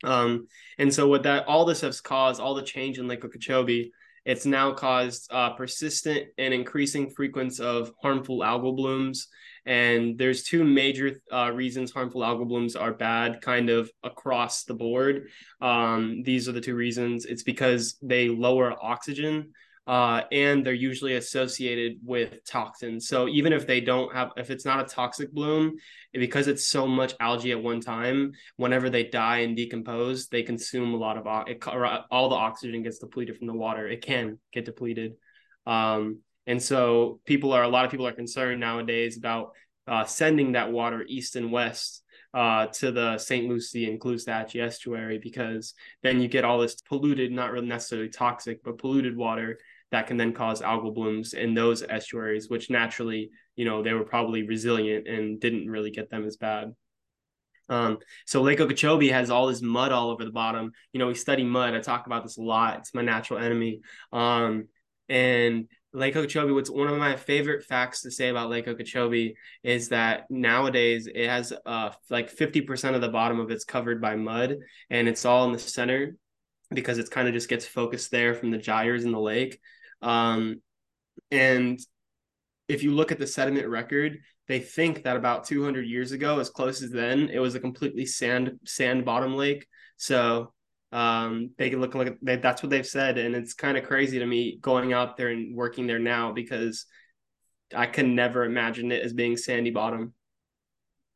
[0.03, 3.91] Um, and so what that all this has caused, all the change in Lake Okeechobee
[4.25, 9.27] it's now caused uh, persistent and increasing frequency of harmful algal blooms.
[9.65, 14.73] And there's two major uh, reasons harmful algal blooms are bad, kind of across the
[14.73, 15.30] board.
[15.62, 17.26] Um, these are the two reasons.
[17.26, 19.54] It's because they lower oxygen
[19.86, 23.08] uh, and they're usually associated with toxins.
[23.08, 25.76] So even if they don't have, if it's not a toxic bloom,
[26.13, 30.93] because it's so much algae at one time, whenever they die and decompose, they consume
[30.93, 31.62] a lot of it,
[32.12, 33.88] all the oxygen gets depleted from the water.
[33.88, 35.15] It can get depleted,
[35.65, 39.51] um, and so people are a lot of people are concerned nowadays about
[39.88, 42.03] uh, sending that water east and west
[42.34, 43.47] uh, to the St.
[43.47, 48.63] Lucie and Caloosahatchee estuary because then you get all this polluted, not really necessarily toxic,
[48.63, 49.60] but polluted water
[49.91, 54.03] that can then cause algal blooms in those estuaries, which naturally, you know, they were
[54.03, 56.73] probably resilient and didn't really get them as bad.
[57.69, 60.71] Um, so Lake Okeechobee has all this mud all over the bottom.
[60.91, 61.75] You know, we study mud.
[61.75, 62.79] I talk about this a lot.
[62.79, 63.82] It's my natural enemy.
[64.12, 64.67] Um,
[65.08, 69.89] and Lake Okeechobee, what's one of my favorite facts to say about Lake Okeechobee is
[69.89, 74.58] that nowadays it has uh like 50% of the bottom of it's covered by mud
[74.89, 76.15] and it's all in the center
[76.71, 79.60] because it's kind of just gets focused there from the gyres in the lake.
[80.01, 80.62] Um,
[81.29, 81.79] and
[82.67, 86.49] if you look at the sediment record, they think that about 200 years ago, as
[86.49, 89.67] close as then, it was a completely sand sand bottom lake.
[89.97, 90.52] So
[90.93, 94.25] um, they can look like that's what they've said, and it's kind of crazy to
[94.27, 96.86] me going out there and working there now because
[97.75, 100.13] I can never imagine it as being sandy bottom.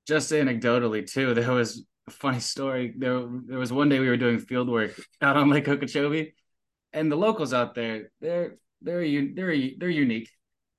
[0.08, 2.96] Just anecdotally too, there was a funny story.
[2.98, 6.34] There, there was one day we were doing field work out on Lake Okeechobee,
[6.92, 10.32] and the locals out there, they're they're they're they're unique.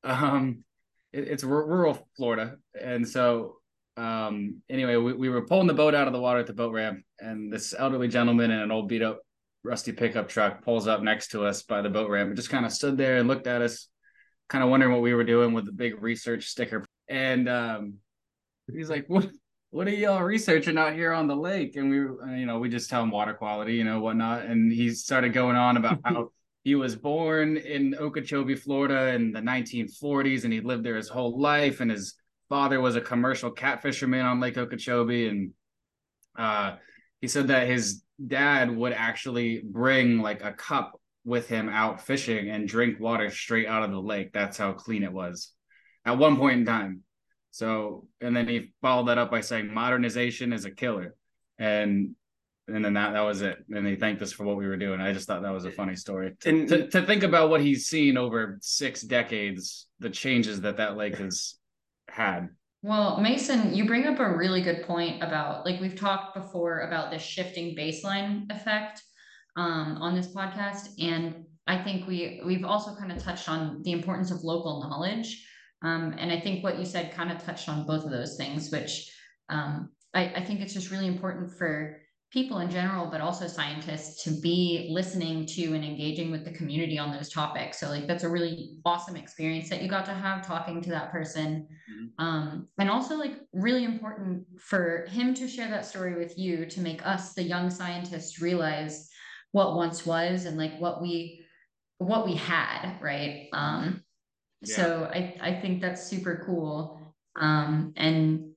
[0.02, 0.64] Um,
[1.12, 3.57] it, it's rural Florida, and so
[3.98, 6.72] um, anyway, we, we were pulling the boat out of the water at the boat
[6.72, 9.20] ramp, and this elderly gentleman in an old beat up
[9.64, 12.64] rusty pickup truck pulls up next to us by the boat ramp and just kind
[12.64, 13.88] of stood there and looked at us,
[14.48, 16.84] kind of wondering what we were doing with the big research sticker.
[17.08, 17.94] And um,
[18.72, 19.28] he's like, "What?
[19.70, 21.96] What are y'all researching out here on the lake?" And we,
[22.38, 24.46] you know, we just tell him water quality, you know, whatnot.
[24.46, 26.30] And he started going on about how
[26.62, 31.40] he was born in Okeechobee, Florida in the 1940s, and he lived there his whole
[31.40, 31.80] life.
[31.80, 32.14] And his
[32.48, 35.28] father was a commercial catfisherman on Lake Okeechobee.
[35.28, 35.52] And
[36.36, 36.76] uh,
[37.20, 42.48] he said that his dad would actually bring like a cup with him out fishing
[42.48, 44.32] and drink water straight out of the lake.
[44.32, 45.52] That's how clean it was
[46.04, 47.02] at one point in time.
[47.50, 51.14] So, and then he followed that up by saying modernization is a killer.
[51.58, 52.14] And
[52.66, 53.58] and then that that was it.
[53.70, 55.00] And he thanked us for what we were doing.
[55.00, 56.34] I just thought that was a funny story.
[56.44, 60.96] And to, to think about what he's seen over six decades, the changes that that
[60.96, 61.57] lake has
[62.10, 62.48] had.
[62.82, 67.10] Well, Mason, you bring up a really good point about like we've talked before about
[67.10, 69.02] the shifting baseline effect
[69.56, 73.92] um, on this podcast, and I think we we've also kind of touched on the
[73.92, 75.44] importance of local knowledge.
[75.82, 78.70] Um, and I think what you said kind of touched on both of those things,
[78.70, 79.12] which
[79.48, 84.22] um, I, I think it's just really important for people in general, but also scientists
[84.22, 87.80] to be listening to and engaging with the community on those topics.
[87.80, 91.10] So like that's a really awesome experience that you got to have talking to that
[91.10, 91.66] person.
[91.90, 92.24] Mm-hmm.
[92.24, 96.80] Um, and also like really important for him to share that story with you to
[96.80, 99.08] make us, the young scientists, realize
[99.52, 101.44] what once was and like what we
[101.96, 103.48] what we had, right?
[103.52, 104.04] Um,
[104.60, 104.76] yeah.
[104.76, 107.00] so I, I think that's super cool.
[107.40, 108.52] Um, and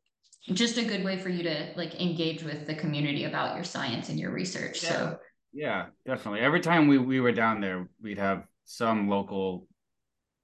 [0.49, 4.10] just a good way for you to like engage with the community about your science
[4.10, 4.84] and your research.
[4.84, 4.89] Yeah.
[4.89, 5.17] So
[5.54, 6.39] yeah, definitely.
[6.39, 9.67] Every time we, we were down there, we'd have some local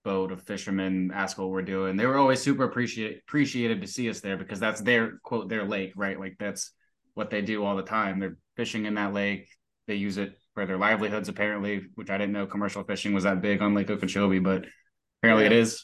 [0.04, 1.98] boat of fishermen ask what we're doing.
[1.98, 5.66] They were always super appreciate appreciated to see us there because that's their quote their
[5.66, 6.20] lake, right?
[6.20, 6.72] Like that's
[7.14, 8.20] what they do all the time.
[8.20, 9.50] They're fishing in that lake.
[9.88, 13.42] They use it for their livelihoods, apparently, which I didn't know commercial fishing was that
[13.42, 14.66] big on Lake Okeechobee, but
[15.22, 15.52] apparently yeah.
[15.52, 15.84] it is.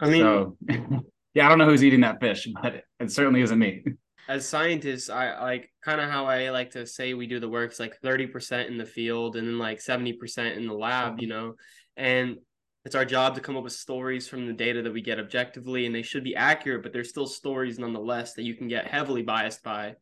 [0.00, 0.56] I mean, so,
[1.34, 3.84] yeah, I don't know who's eating that fish, but it certainly isn't me.
[4.28, 7.72] as scientists, I like kind of how I like to say we do the work
[7.72, 11.54] is like 30% in the field and then like 70% in the lab, you know.
[11.96, 12.38] And
[12.84, 15.86] it's our job to come up with stories from the data that we get objectively
[15.86, 19.22] and they should be accurate, but there's still stories nonetheless that you can get heavily
[19.22, 19.94] biased by.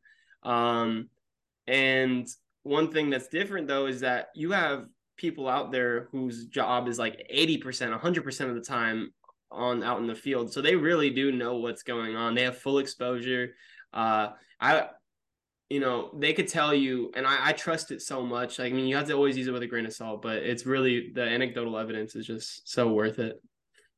[0.42, 1.08] Um
[1.66, 2.26] and
[2.64, 4.86] one thing that's different though is that you have
[5.16, 9.12] people out there whose job is like 80%, 100% of the time
[9.52, 10.52] on out in the field.
[10.52, 12.34] So they really do know what's going on.
[12.34, 13.54] They have full exposure.
[13.92, 14.88] Uh, I,
[15.68, 18.58] you know, they could tell you, and I, I trust it so much.
[18.58, 20.36] Like, I mean, you have to always use it with a grain of salt, but
[20.36, 23.40] it's really the anecdotal evidence is just so worth it.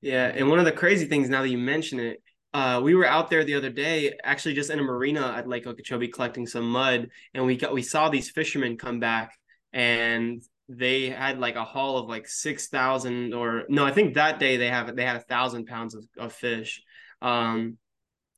[0.01, 3.07] Yeah, and one of the crazy things now that you mention it, uh, we were
[3.07, 6.71] out there the other day, actually just in a marina at Lake Okeechobee collecting some
[6.71, 9.37] mud, and we got we saw these fishermen come back,
[9.73, 14.39] and they had like a haul of like six thousand or no, I think that
[14.39, 16.83] day they have they had a thousand pounds of, of fish.
[17.21, 17.79] Um,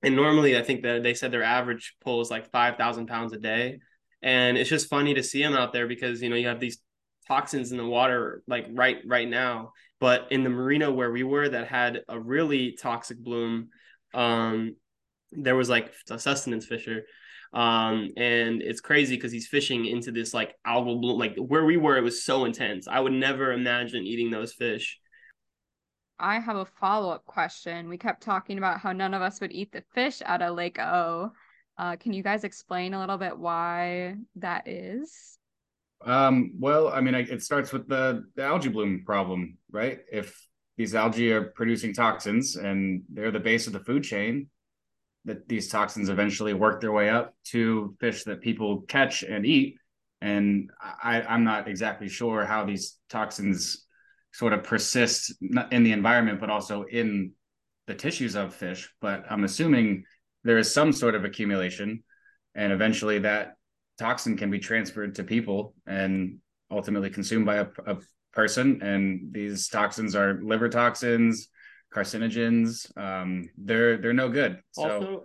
[0.02, 3.32] and normally I think that they said their average pull is like five thousand pounds
[3.32, 3.78] a day,
[4.22, 6.78] and it's just funny to see them out there because you know you have these
[7.28, 11.48] toxins in the water like right right now, but in the marina where we were
[11.48, 13.68] that had a really toxic bloom,
[14.14, 14.74] um,
[15.32, 17.02] there was like a sustenance fisher
[17.52, 21.18] um, and it's crazy because he's fishing into this like algal bloom.
[21.18, 22.88] Like where we were, it was so intense.
[22.88, 24.98] I would never imagine eating those fish.
[26.18, 27.88] I have a follow up question.
[27.88, 30.78] We kept talking about how none of us would eat the fish out of Lake
[30.78, 31.32] O.
[31.78, 35.38] Uh, can you guys explain a little bit why that is?
[36.04, 40.00] Um, well, I mean, it starts with the, the algae bloom problem, right?
[40.11, 40.38] If
[40.76, 44.48] these algae are producing toxins and they're the base of the food chain,
[45.26, 49.76] that these toxins eventually work their way up to fish that people catch and eat.
[50.20, 53.84] And I, I'm not exactly sure how these toxins
[54.32, 55.34] sort of persist
[55.70, 57.32] in the environment, but also in
[57.86, 58.88] the tissues of fish.
[59.00, 60.04] But I'm assuming
[60.44, 62.02] there is some sort of accumulation,
[62.54, 63.54] and eventually that
[63.98, 66.38] toxin can be transferred to people and
[66.70, 67.96] ultimately consumed by a, a
[68.32, 68.80] person.
[68.82, 71.48] And these toxins are liver toxins,
[71.96, 72.87] carcinogens.
[72.98, 74.61] Um, they're they're no good.
[74.72, 75.22] So also,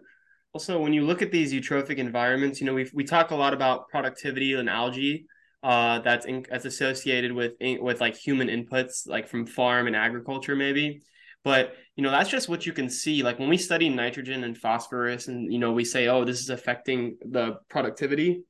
[0.53, 3.53] also when you look at these eutrophic environments, you know we we talk a lot
[3.53, 5.25] about productivity and algae.
[5.63, 10.55] Uh, that's in, that's associated with with like human inputs, like from farm and agriculture,
[10.55, 11.01] maybe.
[11.43, 13.21] But you know that's just what you can see.
[13.21, 16.49] Like when we study nitrogen and phosphorus, and you know we say, oh, this is
[16.49, 18.43] affecting the productivity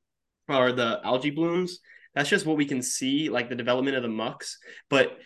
[0.48, 1.80] or the algae blooms.
[2.14, 4.58] That's just what we can see, like the development of the mucks.
[4.90, 5.16] But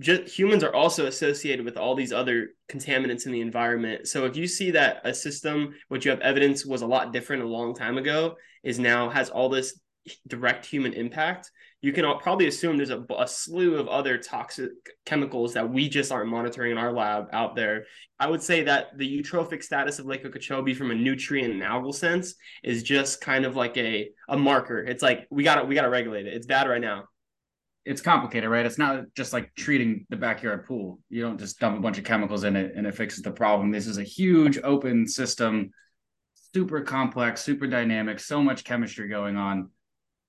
[0.00, 4.06] just humans are also associated with all these other contaminants in the environment.
[4.08, 7.42] So if you see that a system which you have evidence was a lot different
[7.42, 9.80] a long time ago is now has all this
[10.26, 14.70] direct human impact, you can probably assume there's a, a slew of other toxic
[15.06, 17.84] chemicals that we just aren't monitoring in our lab out there.
[18.18, 21.94] I would say that the eutrophic status of Lake Okeechobee from a nutrient and algal
[21.94, 24.78] sense is just kind of like a, a marker.
[24.78, 26.34] It's like we gotta we gotta regulate it.
[26.34, 27.04] It's bad right now
[27.86, 28.66] it's complicated, right?
[28.66, 30.98] It's not just like treating the backyard pool.
[31.08, 33.70] You don't just dump a bunch of chemicals in it and it fixes the problem.
[33.70, 35.70] This is a huge open system,
[36.52, 39.70] super complex, super dynamic, so much chemistry going on.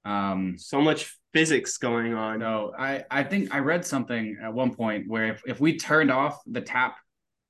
[0.06, 2.40] Um, so much physics going on.
[2.40, 6.12] No, I, I think I read something at one point where if, if we turned
[6.12, 6.98] off the tap,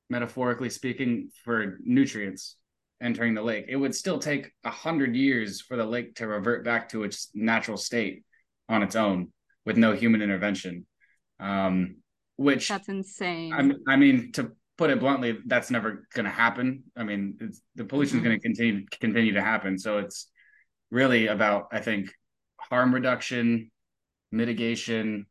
[0.09, 2.55] metaphorically speaking, for nutrients
[3.01, 6.63] entering the lake, it would still take a hundred years for the lake to revert
[6.63, 8.23] back to its natural state
[8.69, 9.33] on its own
[9.67, 10.85] with no human intervention.
[11.41, 11.97] Um,
[12.37, 13.51] which that's insane.
[13.53, 16.85] I, I mean, to put it bluntly, that's never going to happen.
[16.95, 17.37] I mean,
[17.75, 18.27] the pollution is mm-hmm.
[18.29, 19.77] going to continue continue to happen.
[19.77, 20.31] So it's
[20.89, 22.09] really about, I think,
[22.57, 23.69] harm reduction,
[24.31, 25.25] mitigation,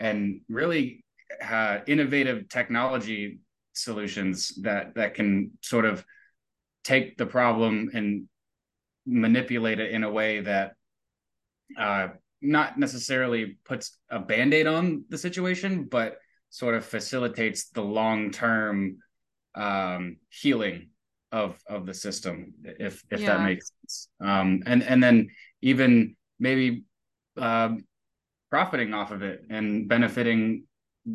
[0.00, 1.04] and really
[1.48, 3.38] uh, innovative technology
[3.72, 6.04] solutions that that can sort of
[6.82, 8.28] take the problem and
[9.06, 10.72] manipulate it in a way that
[11.78, 12.08] uh,
[12.42, 16.18] not necessarily puts a band-aid on the situation but
[16.50, 18.98] sort of facilitates the long-term
[19.54, 20.90] um, healing
[21.32, 23.36] of of the system if if yeah.
[23.36, 25.28] that makes sense um, and and then
[25.60, 26.84] even maybe
[27.36, 27.84] um,
[28.50, 30.64] profiting off of it and benefiting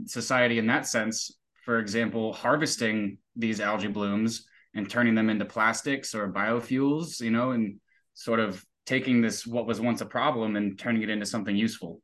[0.05, 1.31] society in that sense
[1.65, 7.51] for example harvesting these algae blooms and turning them into plastics or biofuels you know
[7.51, 7.80] and
[8.13, 12.01] sort of taking this what was once a problem and turning it into something useful.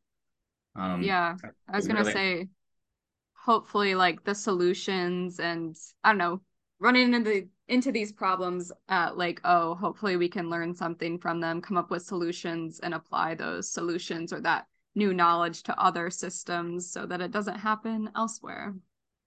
[0.75, 1.35] Um, yeah,
[1.67, 2.13] I was gonna really...
[2.13, 2.47] say,
[3.33, 6.41] hopefully, like the solutions and I don't know,
[6.79, 11.39] running into the, into these problems at like oh, hopefully we can learn something from
[11.39, 14.65] them, come up with solutions, and apply those solutions or that
[14.95, 18.75] new knowledge to other systems so that it doesn't happen elsewhere.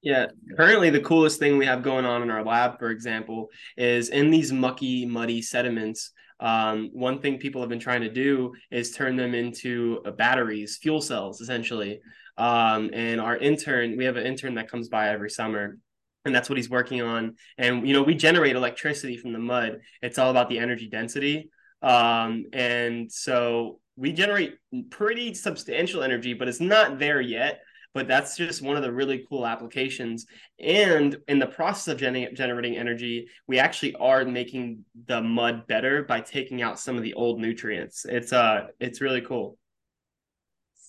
[0.02, 0.26] Yeah,
[0.56, 4.30] currently the coolest thing we have going on in our lab, for example, is in
[4.30, 6.12] these mucky, muddy sediments.
[6.40, 10.78] Um, one thing people have been trying to do is turn them into uh, batteries,
[10.78, 12.00] fuel cells, essentially.
[12.38, 15.76] Um, and our intern, we have an intern that comes by every summer,
[16.24, 17.36] and that's what he's working on.
[17.58, 19.80] And you know, we generate electricity from the mud.
[20.02, 21.50] It's all about the energy density.
[21.82, 24.54] Um, and so we generate
[24.90, 27.60] pretty substantial energy, but it's not there yet
[27.92, 30.26] but that's just one of the really cool applications.
[30.58, 36.04] And in the process of gen- generating energy, we actually are making the mud better
[36.04, 38.04] by taking out some of the old nutrients.
[38.08, 39.58] It's uh, it's really cool.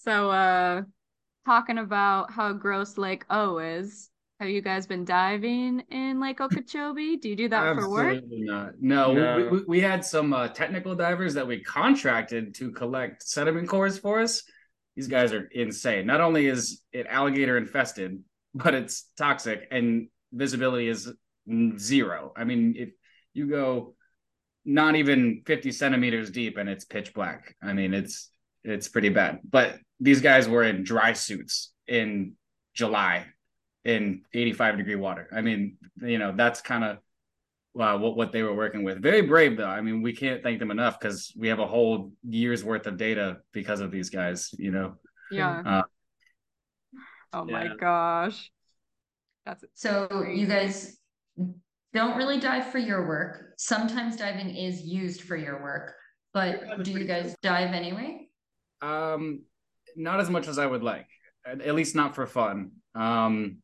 [0.03, 0.83] So, uh,
[1.45, 4.09] talking about how gross Lake O is.
[4.39, 7.17] Have you guys been diving in Lake Okeechobee?
[7.17, 8.15] Do you do that Absolutely for work?
[8.15, 8.71] Absolutely not.
[8.81, 9.37] No, No.
[9.37, 13.99] We, we, we had some uh, technical divers that we contracted to collect sediment cores
[13.99, 14.41] for us
[14.95, 16.05] these guys are insane.
[16.05, 18.19] Not only is it alligator infested,
[18.53, 21.11] but it's toxic and visibility is
[21.77, 22.33] zero.
[22.35, 22.89] I mean, if
[23.33, 23.95] you go
[24.63, 28.29] not even 50 centimeters deep and it's pitch black, I mean, it's
[28.63, 29.39] it's pretty bad.
[29.49, 32.33] But these guys were in dry suits in
[32.73, 33.25] July
[33.83, 35.27] in 85 degree water.
[35.31, 36.97] I mean, you know, that's kind of
[37.79, 39.01] uh, what what they were working with.
[39.01, 39.65] Very brave though.
[39.65, 42.97] I mean, we can't thank them enough because we have a whole year's worth of
[42.97, 44.49] data because of these guys.
[44.57, 44.95] You know.
[45.31, 45.61] Yeah.
[45.65, 45.81] Uh,
[47.33, 48.51] oh my gosh.
[49.45, 50.41] That's So Crazy.
[50.41, 50.97] you guys
[51.93, 53.53] don't really dive for your work.
[53.57, 55.93] Sometimes diving is used for your work,
[56.33, 58.27] but do you guys dive anyway?
[58.81, 59.43] Um,
[59.95, 61.07] not as much as I would like.
[61.45, 62.71] At at least not for fun.
[62.93, 63.57] Um,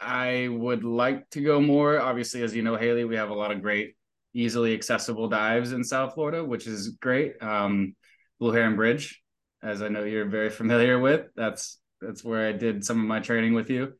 [0.00, 1.98] I would like to go more.
[2.00, 3.94] Obviously, as you know, Haley, we have a lot of great,
[4.34, 7.42] easily accessible dives in South Florida, which is great.
[7.42, 7.94] Um,
[8.38, 9.22] Blue Heron Bridge,
[9.62, 11.26] as I know you're very familiar with.
[11.34, 13.94] That's that's where I did some of my training with you.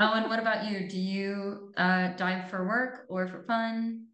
[0.00, 0.88] Oh, and what about you?
[0.88, 4.06] Do you uh, dive for work or for fun?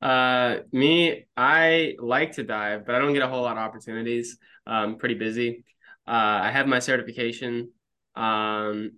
[0.00, 4.38] Uh, me, I like to dive, but I don't get a whole lot of opportunities.
[4.66, 5.64] I'm pretty busy.
[6.06, 7.70] Uh, I have my certification.
[8.16, 8.92] Um,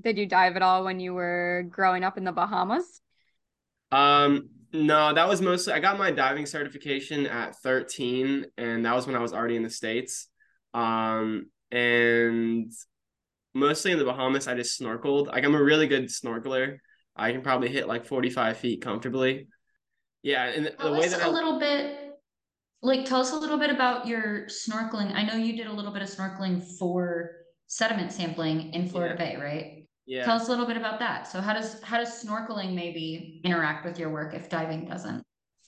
[0.00, 3.00] Did you dive at all when you were growing up in the Bahamas?
[3.92, 9.06] Um, no, that was mostly I got my diving certification at 13, and that was
[9.06, 10.28] when I was already in the States.
[10.74, 12.70] Um, and
[13.54, 15.28] mostly in the Bahamas, I just snorkeled.
[15.28, 16.78] Like I'm a really good snorkeler.
[17.16, 19.48] I can probably hit like 45 feet comfortably.
[20.22, 22.12] Yeah, and the Tell way us that a I little bit,
[22.82, 25.14] like, tell us a little bit about your snorkeling.
[25.14, 27.32] I know you did a little bit of snorkeling for
[27.68, 29.85] sediment sampling in Florida Bay, right?
[30.06, 30.24] Yeah.
[30.24, 31.26] Tell us a little bit about that.
[31.26, 35.22] So how does how does snorkeling maybe interact with your work if diving doesn't?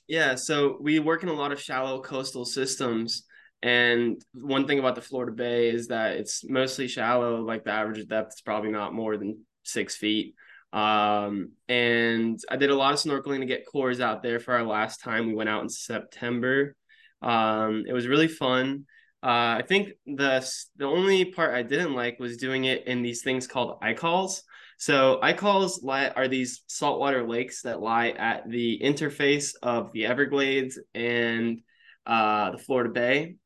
[0.07, 3.24] Yeah, so we work in a lot of shallow coastal systems.
[3.62, 8.07] And one thing about the Florida Bay is that it's mostly shallow, like the average
[8.07, 10.34] depth is probably not more than six feet.
[10.72, 14.64] Um, and I did a lot of snorkeling to get cores out there for our
[14.64, 15.26] last time.
[15.26, 16.76] We went out in September.
[17.20, 18.84] Um, it was really fun.
[19.22, 23.22] Uh, I think the the only part I didn't like was doing it in these
[23.22, 24.42] things called icalls.
[24.78, 30.78] So icalls lie are these saltwater lakes that lie at the interface of the Everglades
[30.94, 31.62] and
[32.06, 33.36] uh, the Florida Bay.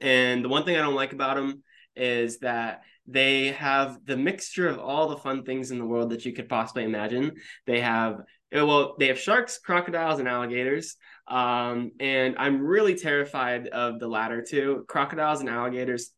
[0.00, 1.62] And the one thing I don't like about them
[1.96, 6.24] is that they have the mixture of all the fun things in the world that
[6.24, 7.32] you could possibly imagine.
[7.66, 8.20] They have
[8.52, 10.96] well, they have sharks, crocodiles, and alligators.
[11.30, 14.84] Um, and I'm really terrified of the latter two.
[14.88, 16.10] Crocodiles and alligators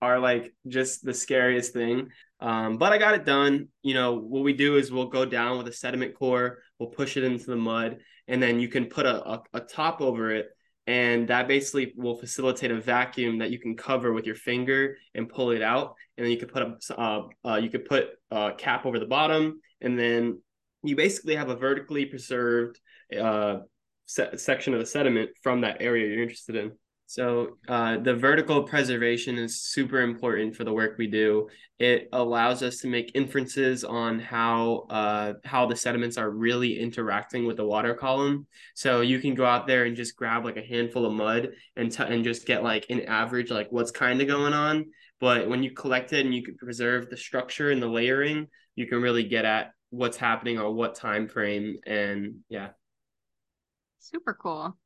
[0.00, 2.08] are like just the scariest thing.
[2.40, 3.68] Um, but I got it done.
[3.82, 7.16] You know, what we do is we'll go down with a sediment core, we'll push
[7.16, 10.48] it into the mud, and then you can put a, a, a top over it.
[10.86, 15.28] And that basically will facilitate a vacuum that you can cover with your finger and
[15.28, 15.94] pull it out.
[16.16, 19.06] And then you could put a uh, uh, you could put a cap over the
[19.06, 20.42] bottom, and then
[20.82, 22.78] you basically have a vertically preserved
[23.18, 23.60] uh,
[24.06, 26.72] se- section of the sediment from that area you're interested in.
[27.06, 31.48] So uh, the vertical preservation is super important for the work we do.
[31.78, 37.46] It allows us to make inferences on how uh, how the sediments are really interacting
[37.46, 38.46] with the water column.
[38.74, 41.92] So you can go out there and just grab like a handful of mud and
[41.92, 44.86] t- and just get like an average like what's kind of going on.
[45.20, 48.86] But when you collect it and you can preserve the structure and the layering, you
[48.86, 52.70] can really get at what's happening on what time frame and yeah
[54.04, 54.76] Super cool.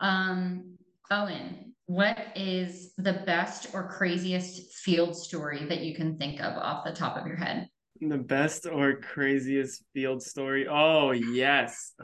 [0.00, 0.76] Um,
[1.10, 6.84] Owen, what is the best or craziest field story that you can think of off
[6.84, 7.68] the top of your head?
[8.00, 11.94] the best or craziest field story oh yes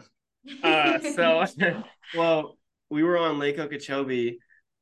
[0.64, 1.44] uh so
[2.16, 2.56] well
[2.90, 4.38] we were on lake okeechobee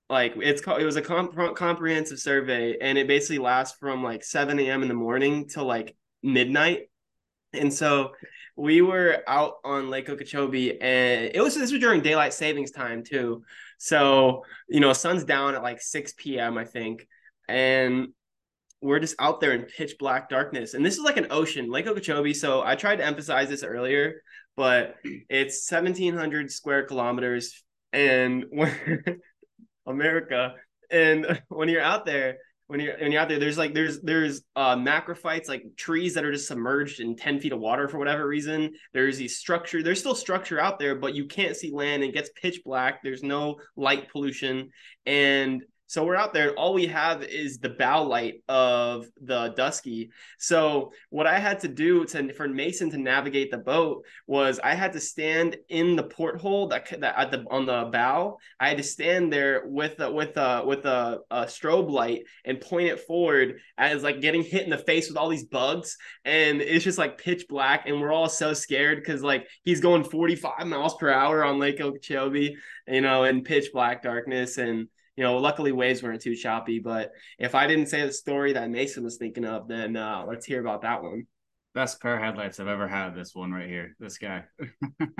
[0.08, 4.24] like it's called it was a comp- comprehensive survey and it basically lasts from like
[4.24, 6.88] 7 a.m in the morning till like midnight
[7.52, 8.12] and so
[8.56, 13.02] we were out on lake okeechobee and it was this was during daylight savings time
[13.02, 13.42] too
[13.78, 17.06] so you know sun's down at like 6 p.m i think
[17.48, 18.08] and
[18.82, 21.86] we're just out there in pitch black darkness and this is like an ocean lake
[21.86, 24.22] okeechobee so i tried to emphasize this earlier
[24.56, 24.96] but
[25.30, 28.44] it's 1700 square kilometers and
[29.86, 30.54] America.
[30.90, 34.42] And when you're out there, when you're when you're out there, there's like there's there's
[34.56, 38.26] uh macrophytes, like trees that are just submerged in 10 feet of water for whatever
[38.26, 38.72] reason.
[38.92, 42.02] There's these structure, there's still structure out there, but you can't see land.
[42.02, 43.02] It gets pitch black.
[43.02, 44.70] There's no light pollution.
[45.06, 46.54] And so we're out there.
[46.54, 50.10] All we have is the bow light of the Dusky.
[50.38, 54.72] So what I had to do to for Mason to navigate the boat was I
[54.72, 58.38] had to stand in the porthole that, that at the on the bow.
[58.58, 62.58] I had to stand there with a, with a with a, a strobe light and
[62.58, 65.98] point it forward as like getting hit in the face with all these bugs.
[66.24, 70.04] And it's just like pitch black, and we're all so scared because like he's going
[70.04, 72.56] 45 miles per hour on Lake Okeechobee,
[72.88, 76.78] you know, in pitch black darkness and you know, luckily waves weren't too choppy.
[76.78, 80.46] But if I didn't say the story that Mason was thinking of, then uh, let's
[80.46, 81.26] hear about that one.
[81.74, 83.14] Best pair of headlights I've ever had.
[83.14, 83.96] This one right here.
[83.98, 84.44] This guy.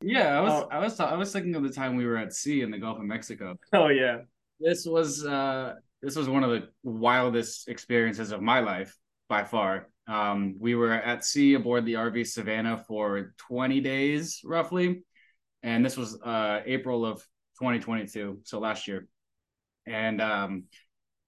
[0.00, 0.68] yeah, I was oh.
[0.70, 2.98] I was I was thinking of the time we were at sea in the Gulf
[2.98, 3.56] of Mexico.
[3.72, 4.18] Oh yeah.
[4.60, 8.96] This was uh this was one of the wildest experiences of my life
[9.28, 9.88] by far.
[10.06, 15.02] Um, we were at sea aboard the RV Savannah for 20 days roughly,
[15.62, 17.22] and this was uh, April of
[17.60, 19.06] 2022, so last year.
[19.86, 20.64] And um,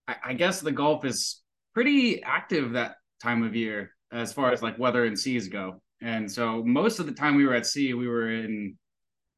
[0.07, 1.43] I, I guess the Gulf is
[1.74, 5.81] pretty active that time of year as far as like weather and seas go.
[6.03, 8.76] And so most of the time we were at sea, we were in,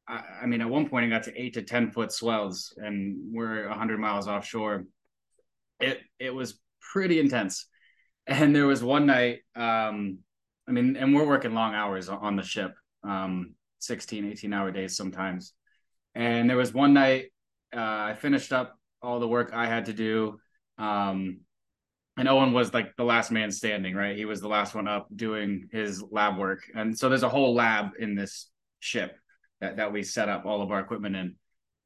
[0.07, 3.33] I, I mean, at one point it got to eight to 10 foot swells and
[3.33, 4.85] we're 100 miles offshore.
[5.79, 6.59] It, it was
[6.93, 7.67] pretty intense.
[8.25, 10.19] And there was one night, um,
[10.67, 12.73] I mean, and we're working long hours on the ship,
[13.03, 15.53] um, 16, 18 hour days sometimes.
[16.15, 17.31] And there was one night
[17.75, 20.39] uh, I finished up all the work I had to do.
[20.77, 21.41] Um,
[22.15, 24.15] and Owen was like the last man standing, right?
[24.15, 26.61] He was the last one up doing his lab work.
[26.75, 28.49] And so there's a whole lab in this
[28.79, 29.17] ship
[29.61, 31.35] that, that we set up all of our equipment in.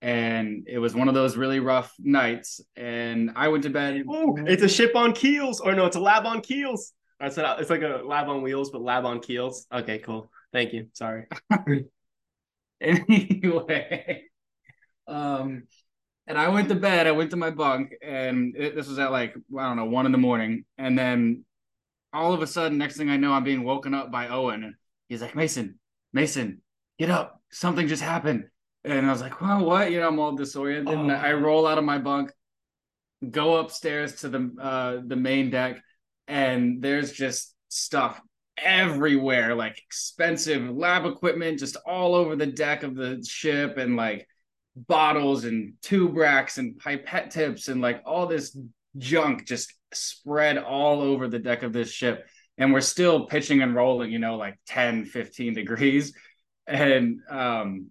[0.01, 2.59] And it was one of those really rough nights.
[2.75, 4.03] And I went to bed.
[4.07, 5.61] Oh, it's a ship on keels.
[5.61, 6.93] Or no, it's a lab on keels.
[7.19, 9.65] That's it's like a lab on wheels, but lab on keels.
[9.73, 10.29] Okay, cool.
[10.53, 10.87] Thank you.
[10.93, 11.25] Sorry.
[12.81, 14.23] anyway,
[15.07, 15.63] um,
[16.27, 17.07] and I went to bed.
[17.07, 20.05] I went to my bunk, and it, this was at like I don't know one
[20.05, 21.45] in the morning, and then
[22.13, 24.75] all of a sudden, next thing I know, I'm being woken up by Owen.
[25.07, 25.79] He's like, Mason,
[26.13, 26.61] Mason,
[26.99, 27.41] get up!
[27.51, 28.45] Something just happened.
[28.83, 29.91] And I was like, well, what?
[29.91, 30.93] You know, I'm all disoriented.
[30.93, 31.01] Oh.
[31.01, 32.31] And I roll out of my bunk,
[33.29, 35.81] go upstairs to the uh, the main deck,
[36.27, 38.21] and there's just stuff
[38.57, 44.27] everywhere, like expensive lab equipment just all over the deck of the ship and like
[44.75, 48.57] bottles and tube racks and pipette tips and like all this
[48.97, 52.27] junk just spread all over the deck of this ship.
[52.57, 56.13] And we're still pitching and rolling, you know, like 10, 15 degrees.
[56.65, 57.87] And um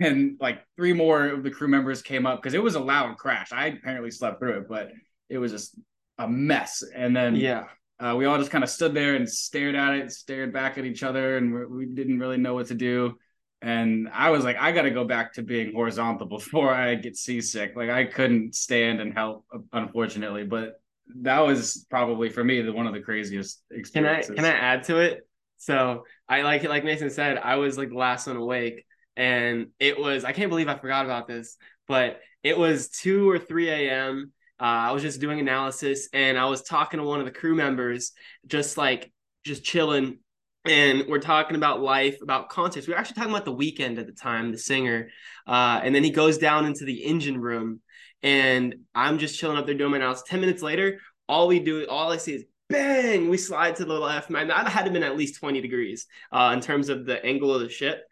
[0.00, 3.16] and like three more of the crew members came up because it was a loud
[3.16, 3.52] crash.
[3.52, 4.90] I apparently slept through it, but
[5.28, 5.78] it was just
[6.18, 6.82] a mess.
[6.94, 7.64] And then yeah,
[8.00, 10.84] uh, we all just kind of stood there and stared at it, stared back at
[10.84, 13.18] each other, and we didn't really know what to do.
[13.62, 17.16] And I was like, I got to go back to being horizontal before I get
[17.16, 17.74] seasick.
[17.76, 20.44] Like I couldn't stand and help, unfortunately.
[20.44, 20.80] But
[21.20, 24.34] that was probably for me the one of the craziest experiences.
[24.34, 25.26] Can I can I add to it?
[25.58, 28.84] So I like like Mason said, I was like the last one awake,
[29.16, 33.38] and it was I can't believe I forgot about this, but it was two or
[33.38, 34.32] three a.m.
[34.60, 37.54] Uh, I was just doing analysis and I was talking to one of the crew
[37.54, 38.12] members,
[38.46, 39.12] just like
[39.44, 40.18] just chilling.
[40.66, 42.86] And we're talking about life, about concerts.
[42.86, 45.10] We were actually talking about the Weeknd at the time, the singer.
[45.46, 47.82] Uh, and then he goes down into the engine room,
[48.22, 50.24] and I'm just chilling up there doing my analysis.
[50.26, 53.28] Ten minutes later, all we do, all I see is bang.
[53.28, 54.30] We slide to the left.
[54.30, 57.54] Man, that had to been at least twenty degrees uh, in terms of the angle
[57.54, 58.02] of the ship,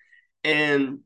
[0.45, 0.99] and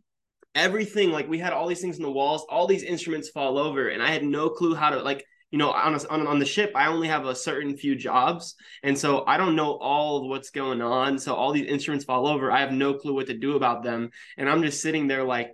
[0.57, 3.89] everything like we had all these things in the walls all these instruments fall over
[3.89, 6.47] and i had no clue how to like you know on, a, on on the
[6.47, 10.29] ship i only have a certain few jobs and so i don't know all of
[10.29, 13.37] what's going on so all these instruments fall over i have no clue what to
[13.37, 15.53] do about them and i'm just sitting there like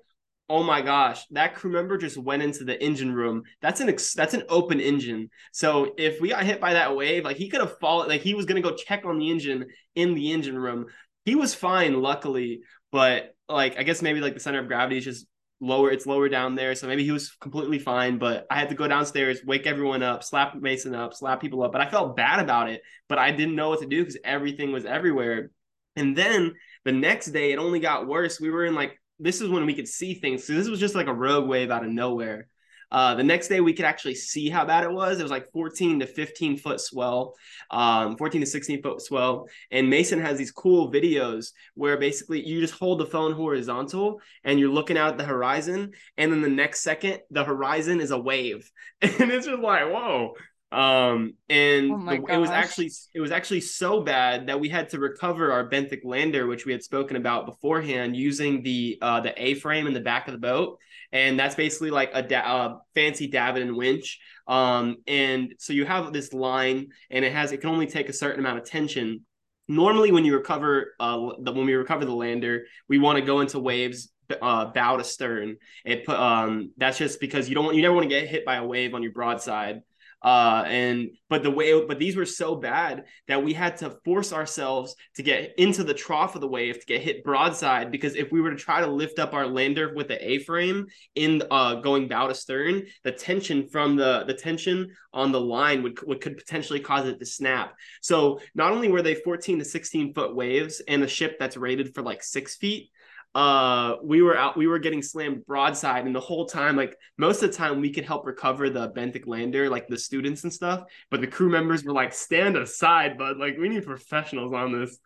[0.49, 3.43] oh my gosh that crew member just went into the engine room.
[3.63, 5.31] That's an ex- that's an open engine.
[5.51, 8.35] So if we got hit by that wave like he could have fallen like he
[8.35, 10.87] was going to go check on the engine in the engine room.
[11.25, 12.61] He was fine luckily
[12.93, 15.27] but like I guess maybe like the center of gravity is just
[15.61, 15.91] lower.
[15.91, 18.19] It's lower down there, so maybe he was completely fine.
[18.19, 21.73] But I had to go downstairs, wake everyone up, slap Mason up, slap people up.
[21.73, 24.73] But I felt bad about it, but I didn't know what to do because everything
[24.73, 25.51] was everywhere.
[25.97, 28.41] And then the next day, it only got worse.
[28.41, 30.45] We were in like this is when we could see things.
[30.45, 32.49] So this was just like a rogue wave out of nowhere.
[32.93, 35.19] Uh, the next day, we could actually see how bad it was.
[35.19, 37.35] It was like 14 to 15 foot swell,
[37.71, 39.49] um, 14 to 16 foot swell.
[39.71, 44.61] And Mason has these cool videos where basically you just hold the phone horizontal and
[44.61, 45.93] you're looking out at the horizon.
[46.19, 48.71] And then the next second, the horizon is a wave.
[49.03, 50.35] And it's just like, whoa.
[50.73, 54.89] Um, and Oh the- it was actually it was actually so bad that we had
[54.91, 59.35] to recover our benthic lander, which we had spoken about beforehand, using the uh, the
[59.43, 60.79] A frame in the back of the boat,
[61.13, 64.19] and that's basically like a da- uh, fancy davit and winch.
[64.47, 68.13] Um, and so you have this line, and it has it can only take a
[68.15, 69.27] certain amount of tension.
[69.69, 73.41] Normally, when you recover uh, the, when we recover the lander, we want to go
[73.41, 74.11] into waves
[74.41, 75.57] uh, bow to stern.
[75.85, 78.45] It put um that's just because you don't want you never want to get hit
[78.45, 79.83] by a wave on your broadside.
[80.23, 84.33] Uh and but the way but these were so bad that we had to force
[84.33, 88.31] ourselves to get into the trough of the wave to get hit broadside because if
[88.31, 92.09] we were to try to lift up our lander with the A-frame in uh going
[92.09, 96.37] bow to stern, the tension from the the tension on the line would, would could
[96.37, 97.75] potentially cause it to snap.
[98.01, 101.95] So not only were they 14 to 16 foot waves and a ship that's rated
[101.95, 102.91] for like six feet,
[103.35, 107.43] uh we were out we were getting slammed broadside and the whole time like most
[107.43, 110.83] of the time we could help recover the benthic lander like the students and stuff
[111.11, 114.99] but the crew members were like stand aside but like we need professionals on this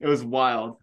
[0.00, 0.78] it was wild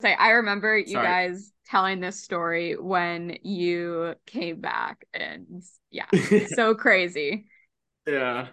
[0.00, 1.06] Say, I remember you Sorry.
[1.08, 6.06] guys telling this story when you came back, and yeah,
[6.54, 7.48] so crazy.
[8.06, 8.48] yeah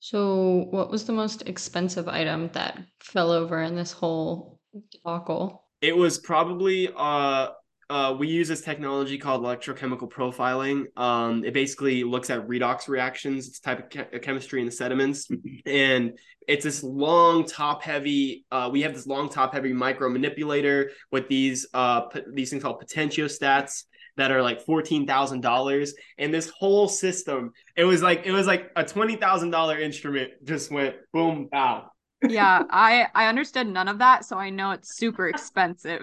[0.00, 4.58] So, what was the most expensive item that fell over in this whole
[4.90, 5.65] debacle?
[5.80, 7.48] It was probably uh
[7.88, 10.86] uh, we use this technology called electrochemical profiling.
[10.96, 13.46] Um, it basically looks at redox reactions.
[13.46, 15.28] It's a type of che- chemistry in the sediments,
[15.64, 16.18] and
[16.48, 18.44] it's this long top heavy.
[18.50, 22.62] Uh, we have this long top heavy micro manipulator with these uh p- these things
[22.62, 23.84] called potentiostats
[24.16, 25.94] that are like fourteen thousand dollars.
[26.18, 30.32] And this whole system, it was like it was like a twenty thousand dollar instrument
[30.42, 31.88] just went boom bow.
[32.22, 36.02] Yeah, I I understood none of that, so I know it's super expensive.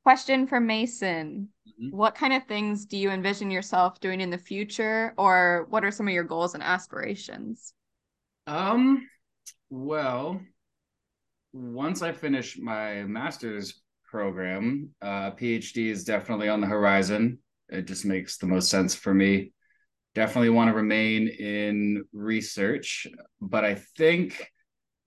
[0.04, 1.50] Question for Mason.
[1.68, 1.92] Mhm.
[1.92, 5.92] What kind of things do you envision yourself doing in the future, or what are
[5.92, 7.74] some of your goals and aspirations?
[8.48, 9.08] Um,
[9.70, 10.42] well,
[11.54, 17.40] once I finish my master's program, uh, PhD is definitely on the horizon.
[17.70, 19.54] It just makes the most sense for me.
[20.16, 23.08] Definitely want to remain in research,
[23.40, 24.52] but I think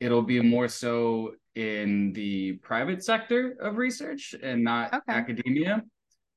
[0.01, 5.13] it'll be more so in the private sector of research and not Okay.
[5.13, 5.83] academia.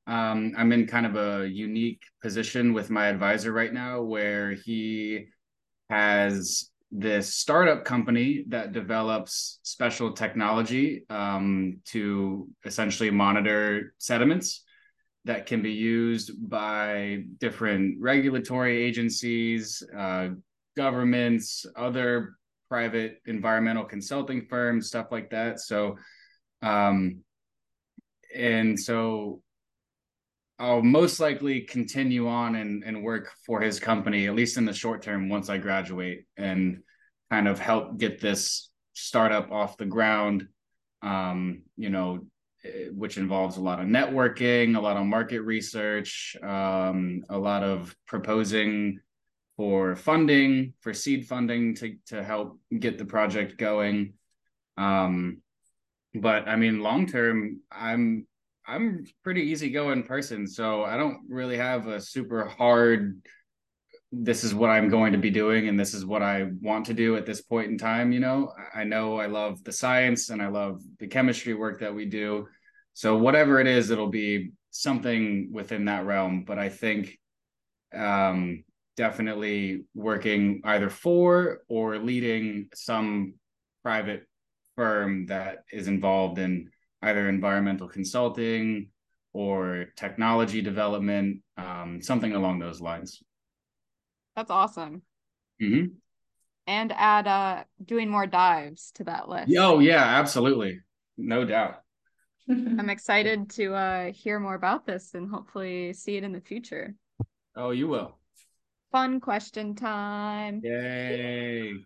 [0.08, 5.28] Um, I'm in kind of a unique position with my advisor right now where he
[5.90, 14.65] has this startup company that develops special technology um, to essentially monitor sediments
[15.26, 20.30] that can be used by different regulatory agencies, uh,
[20.78, 22.36] governments, other
[22.70, 25.60] private environmental consulting firms, stuff like that.
[25.60, 25.98] So,
[26.62, 27.22] um,
[28.36, 29.42] and so
[30.60, 34.74] I'll most likely continue on and, and work for his company, at least in the
[34.74, 36.82] short term, once I graduate and
[37.32, 40.48] kind of help get this startup off the ground.
[41.02, 42.26] Um, you know,
[42.94, 47.96] which involves a lot of networking, a lot of market research, um, a lot of
[48.08, 49.00] proposing
[49.58, 54.14] for funding, for seed funding to to help get the project going.
[54.78, 55.42] Um,
[56.14, 58.28] but I mean, long term, I'm
[58.68, 63.22] I'm pretty easygoing person, so I don't really have a super hard.
[64.18, 66.94] This is what I'm going to be doing, and this is what I want to
[66.94, 68.14] do at this point in time.
[68.14, 71.94] You know, I know I love the science and I love the chemistry work that
[71.94, 72.48] we do.
[72.94, 76.46] So whatever it is, it'll be something within that realm.
[76.46, 77.20] But I think
[77.94, 78.64] um,
[78.96, 83.34] definitely working either for or leading some
[83.84, 84.24] private
[84.78, 86.70] firm that is involved in
[87.02, 88.90] either environmental consulting
[89.34, 93.22] or technology development, um, something along those lines.
[94.36, 95.04] That's awesome.
[95.60, 95.98] hmm
[96.68, 99.56] And add uh doing more dives to that list.
[99.58, 100.82] Oh yeah, absolutely,
[101.18, 101.82] no doubt.
[102.50, 106.96] I'm excited to uh hear more about this and hopefully see it in the future.
[107.56, 108.18] Oh, you will.
[108.92, 110.62] Fun question time.
[110.64, 111.86] Yay!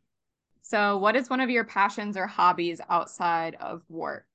[0.62, 4.26] So, what is one of your passions or hobbies outside of work?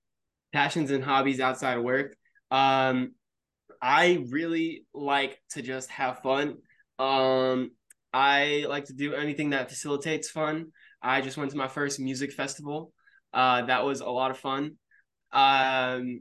[0.53, 2.15] passions and hobbies outside of work.
[2.51, 3.13] Um,
[3.83, 6.59] I really like to just have fun.
[6.99, 7.73] Um,
[8.15, 10.67] I like to do anything that facilitates fun.
[11.03, 12.93] I just went to my first music festival.
[13.33, 14.77] Uh, that was a lot of fun.
[15.33, 16.21] Um,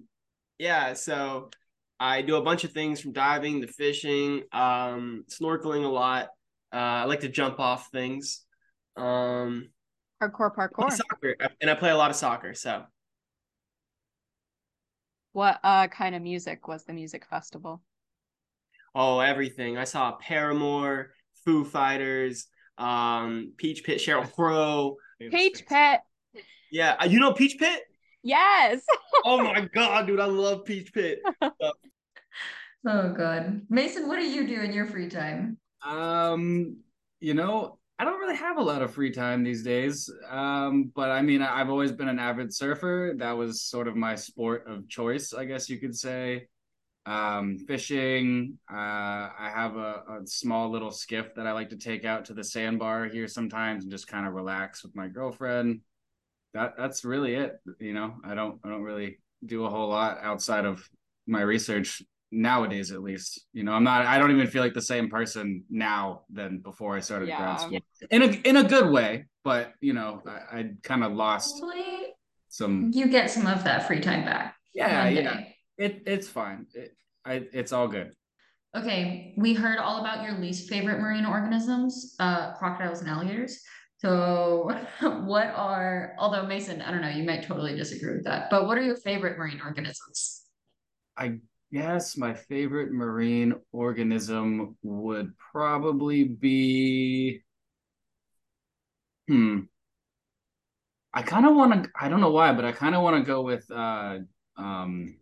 [0.57, 1.51] yeah, so
[1.99, 6.29] I do a bunch of things from diving to fishing, um, snorkeling a lot.
[6.73, 8.41] Uh, I like to jump off things.
[8.97, 9.69] Um,
[10.21, 10.91] Hardcore parkour.
[10.91, 12.55] Soccer, and I play a lot of soccer.
[12.55, 12.85] So,
[15.33, 17.83] what uh kind of music was the music festival?
[18.95, 19.77] Oh, everything.
[19.77, 21.11] I saw Paramore,
[21.45, 24.97] Foo Fighters, um, Peach Pit, Sheryl Crow.
[25.19, 26.01] Peach Pit.
[26.71, 27.81] Yeah, uh, you know Peach Pit?
[28.23, 28.83] Yes.
[29.25, 31.19] oh my god, dude, I love Peach Pit.
[31.41, 31.73] oh
[32.85, 33.61] god.
[33.69, 35.57] Mason, what do you do in your free time?
[35.85, 36.77] Um,
[37.19, 40.09] you know, I don't really have a lot of free time these days.
[40.29, 43.13] Um, but I mean, I've always been an avid surfer.
[43.17, 46.47] That was sort of my sport of choice, I guess you could say.
[47.05, 48.57] Um, fishing.
[48.71, 52.33] Uh, I have a, a small little skiff that I like to take out to
[52.33, 55.81] the sandbar here sometimes and just kind of relax with my girlfriend.
[56.53, 57.59] That that's really it.
[57.79, 60.87] You know, I don't I don't really do a whole lot outside of
[61.27, 62.01] my research
[62.33, 65.63] nowadays at least you know i'm not i don't even feel like the same person
[65.69, 67.37] now than before i started yeah.
[67.37, 67.79] grad school
[68.09, 72.07] in a in a good way but you know i, I kind of lost Hopefully
[72.49, 75.43] some you get some of that free time back yeah yeah
[75.77, 76.67] it it's fine.
[76.73, 76.95] It,
[77.25, 78.13] I, it's all good.
[78.75, 83.61] Okay we heard all about your least favorite marine organisms uh crocodiles and alligators.
[83.97, 84.71] So
[85.01, 88.77] what are although mason i don't know you might totally disagree with that but what
[88.77, 90.41] are your favorite marine organisms?
[91.15, 91.39] I
[91.73, 97.41] guess my favorite marine organism would probably be
[99.27, 99.61] hmm.
[101.13, 103.27] I kind of want to I don't know why, but I kind of want to
[103.27, 104.19] go with uh
[104.57, 105.17] um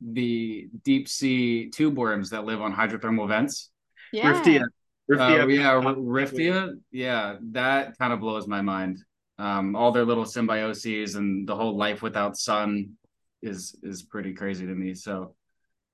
[0.00, 3.70] the deep sea tube worms that live on hydrothermal vents.
[4.12, 4.32] Yeah.
[4.32, 4.64] Riftia.
[5.10, 5.42] Riftia.
[5.42, 6.74] Uh, yeah, Riftia.
[6.90, 8.98] Yeah, that kind of blows my mind.
[9.38, 12.96] Um, all their little symbioses and the whole life without sun
[13.42, 14.94] is is pretty crazy to me.
[14.94, 15.34] So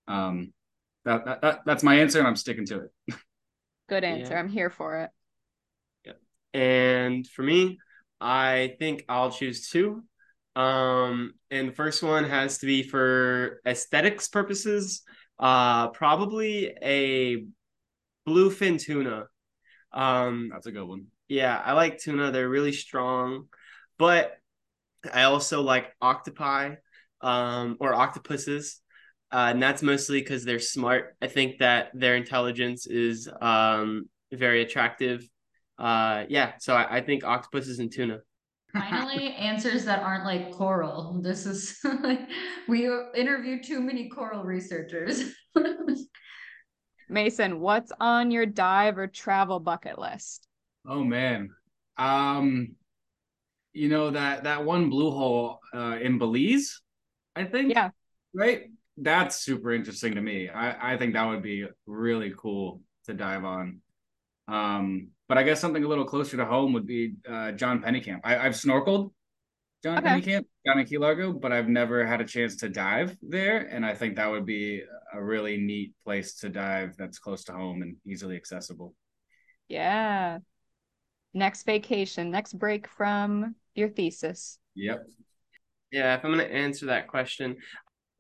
[0.09, 0.52] um,
[1.04, 3.14] that, that, that that's my answer, and I'm sticking to it.
[3.88, 4.34] Good answer.
[4.34, 4.40] Yeah.
[4.40, 5.11] I'm here for it.
[6.04, 6.61] Yeah.
[6.61, 7.78] And for me,
[8.20, 10.02] I think I'll choose two.
[10.57, 15.02] Um, and the first one has to be for aesthetics purposes.
[15.38, 17.44] Uh, probably a
[18.26, 19.26] bluefin tuna.
[19.92, 21.07] Um, that's a good one.
[21.28, 22.30] Yeah, I like tuna.
[22.30, 23.48] They're really strong,
[23.98, 24.32] but
[25.12, 26.76] I also like octopi,
[27.20, 28.80] um, or octopuses
[29.32, 31.16] uh, and that's mostly because they're smart.
[31.20, 35.28] I think that their intelligence is um, very attractive.
[35.78, 38.20] Uh, yeah, so I, I think octopuses and tuna.
[38.72, 41.20] Finally, answers that aren't like coral.
[41.22, 41.78] This is
[42.68, 45.32] we interviewed too many coral researchers.
[47.08, 50.46] Mason, what's on your dive or travel bucket list?
[50.86, 51.50] Oh man,
[51.96, 52.74] um,
[53.72, 56.80] you know that that one blue hole uh, in Belize,
[57.34, 57.72] I think.
[57.72, 57.90] Yeah.
[58.34, 60.48] Right that's super interesting to me.
[60.48, 63.80] I, I think that would be really cool to dive on.
[64.48, 68.20] Um, but I guess something a little closer to home would be uh, John Pennekamp.
[68.24, 69.12] I, I've snorkeled
[69.83, 70.09] John okay.
[70.09, 73.59] Pennekamp down in Key Largo, but I've never had a chance to dive there.
[73.59, 77.53] And I think that would be a really neat place to dive that's close to
[77.53, 78.95] home and easily accessible.
[79.68, 80.39] Yeah.
[81.35, 84.59] Next vacation, next break from your thesis.
[84.74, 85.05] Yep.
[85.93, 87.57] Yeah, if I'm going to answer that question,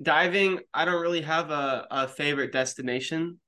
[0.02, 3.40] diving, I don't really have a, a favorite destination.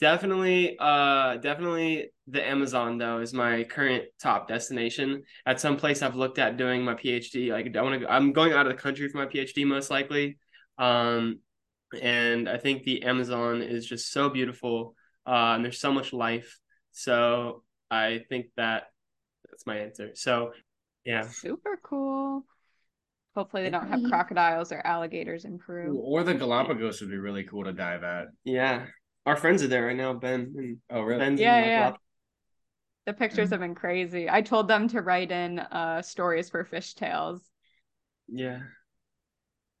[0.00, 5.24] Definitely, uh, definitely the Amazon though is my current top destination.
[5.44, 7.50] At some place I've looked at doing my PhD.
[7.52, 10.38] Like I want to, I'm going out of the country for my PhD most likely.
[10.78, 11.40] Um,
[12.00, 14.94] and I think the Amazon is just so beautiful.
[15.26, 16.58] Uh, and there's so much life.
[16.92, 18.84] So I think that
[19.50, 20.12] that's my answer.
[20.14, 20.52] So
[21.04, 22.46] yeah, super cool.
[23.36, 26.00] Hopefully they don't have crocodiles or alligators in Peru.
[26.02, 28.26] Or the Galapagos would be really cool to dive at.
[28.44, 28.86] Yeah.
[29.26, 30.54] Our friends are there right now, Ben.
[30.56, 31.20] And oh really?
[31.20, 31.92] Ben's yeah, yeah.
[33.06, 33.52] The pictures mm-hmm.
[33.52, 34.28] have been crazy.
[34.30, 37.42] I told them to write in uh stories for fish tales.
[38.28, 38.60] Yeah.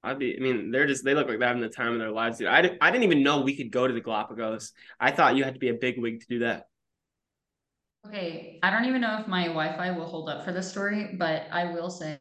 [0.02, 2.10] I'd be, I mean, they're just, they look like they're having the time of their
[2.10, 2.38] lives.
[2.38, 2.48] Dude.
[2.48, 4.72] I, I didn't even know we could go to the Galapagos.
[4.98, 6.64] I thought you had to be a big wig to do that.
[8.06, 8.58] Okay.
[8.62, 11.42] I don't even know if my Wi Fi will hold up for this story, but
[11.52, 12.18] I will say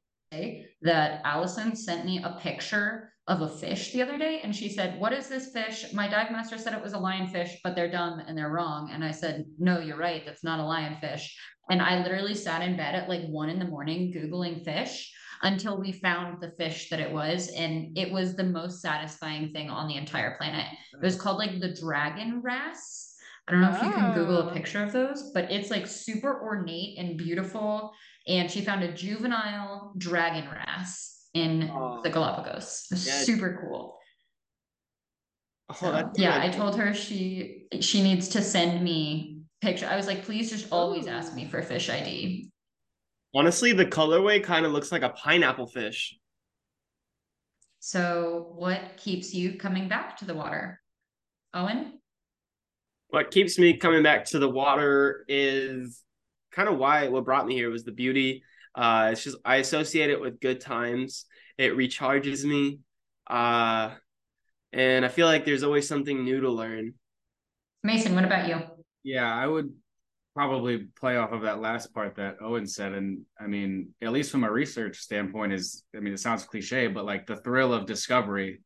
[0.81, 4.99] that Allison sent me a picture of a fish the other day and she said,
[4.99, 5.93] What is this fish?
[5.93, 8.89] My dive master said it was a lionfish, but they're dumb and they're wrong.
[8.91, 10.23] And I said, No, you're right.
[10.25, 11.25] That's not a lionfish.
[11.69, 15.13] And I literally sat in bed at like one in the morning Googling fish.
[15.41, 17.47] until we found the fish that it was.
[17.55, 20.65] And it was the most satisfying thing on the entire planet.
[20.93, 23.15] It was called like the dragon wrasse.
[23.47, 24.53] I don't know if you can Google a Oh.
[24.53, 27.93] picture of those, but it's like super ornate and beautiful.
[28.27, 32.01] And she found a juvenile dragon wrasse in Oh.
[32.03, 32.87] the Galapagos.
[32.91, 32.97] Yeah.
[33.23, 33.97] super cool.
[35.69, 39.87] Oh, So, yeah, I told her she she needs to send me picture.
[39.87, 42.49] I was like, please just always ask me for fish ID.
[43.35, 46.17] Honestly, the colorway kind of looks like a pineapple fish.
[47.79, 50.81] So, what keeps you coming back to the water,
[51.53, 51.99] Owen?
[53.09, 56.03] What keeps me coming back to the water is
[56.51, 58.43] kind of why what brought me here was the beauty.
[58.75, 61.25] Uh, it's just I associate it with good times.
[61.57, 62.79] It recharges me,
[63.27, 63.91] uh,
[64.71, 66.93] and I feel like there's always something new to learn.
[67.83, 68.61] Mason, what about you?
[69.03, 69.73] Yeah, I would
[70.35, 72.93] probably play off of that last part that Owen said.
[72.93, 76.87] And I mean, at least from a research standpoint, is I mean, it sounds cliche,
[76.87, 78.61] but like the thrill of discovery,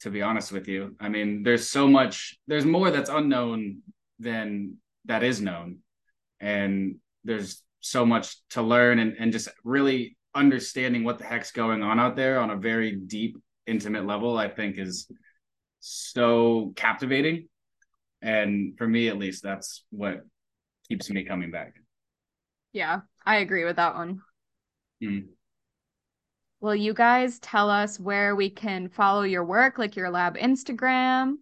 [0.00, 0.94] to be honest with you.
[1.00, 3.82] I mean, there's so much, there's more that's unknown
[4.18, 4.76] than
[5.06, 5.78] that is known.
[6.40, 11.82] And there's so much to learn and, and just really understanding what the heck's going
[11.82, 15.10] on out there on a very deep, intimate level, I think is
[15.80, 17.48] so captivating.
[18.22, 20.20] And for me, at least, that's what
[20.88, 21.74] keeps me coming back.
[22.72, 24.20] Yeah, I agree with that one.
[25.02, 25.26] Mm.
[26.60, 31.34] Will you guys tell us where we can follow your work, like your lab Instagram,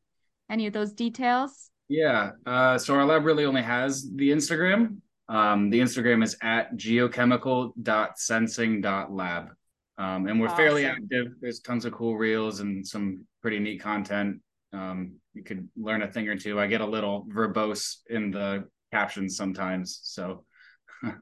[0.49, 1.71] any of those details?
[1.89, 2.31] Yeah.
[2.47, 4.97] Uh, so our lab really only has the Instagram.
[5.31, 9.49] Um, the Instagram is at geochemical.sensing.lab.
[9.97, 11.35] Um, and we're fairly active.
[11.41, 14.41] There's tons of cool reels and some pretty neat content.
[14.73, 16.59] Um, you could learn a thing or two.
[16.59, 20.01] I get a little verbose in the captions sometimes.
[20.03, 20.45] So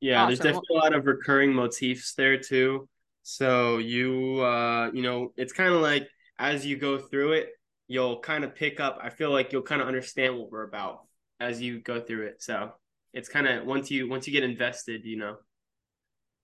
[0.00, 2.88] Yeah, there's definitely a lot of recurring motifs there too.
[3.22, 6.08] So you uh you know, it's kind of like
[6.38, 7.48] as you go through it,
[7.88, 8.98] you'll kind of pick up.
[9.02, 11.05] I feel like you'll kind of understand what we're about
[11.40, 12.42] as you go through it.
[12.42, 12.72] So
[13.12, 15.36] it's kind of once you once you get invested, you know,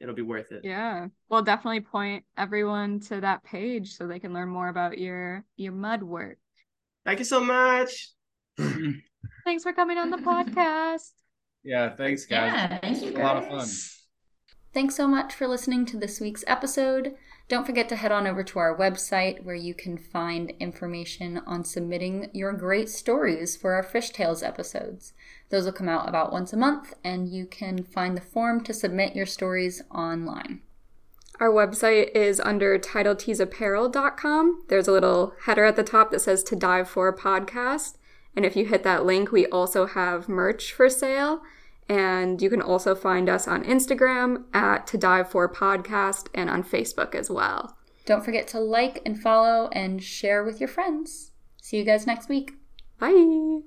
[0.01, 0.63] it'll be worth it.
[0.65, 1.09] Yeah.
[1.29, 5.73] We'll definitely point everyone to that page so they can learn more about your your
[5.73, 6.39] mud work.
[7.05, 8.11] Thank you so much.
[9.45, 11.11] Thanks for coming on the podcast.
[11.65, 12.53] yeah, thanks guys.
[12.53, 13.69] Yeah, thank you It's a lot of fun.
[14.75, 17.15] Thanks so much for listening to this week's episode.
[17.53, 21.65] Don't forget to head on over to our website where you can find information on
[21.65, 25.13] submitting your great stories for our Fish Tales episodes.
[25.51, 28.73] Those will come out about once a month, and you can find the form to
[28.73, 30.63] submit your stories online.
[31.41, 34.65] Our website is under titleteesapparel.com.
[34.69, 37.99] There's a little header at the top that says to dive for a podcast.
[38.35, 41.43] And if you hit that link, we also have merch for sale.
[41.89, 46.63] And you can also find us on Instagram at to dive for podcast and on
[46.63, 47.77] Facebook as well.
[48.05, 51.33] Don't forget to like and follow and share with your friends.
[51.61, 52.53] See you guys next week.
[52.99, 53.61] Bye.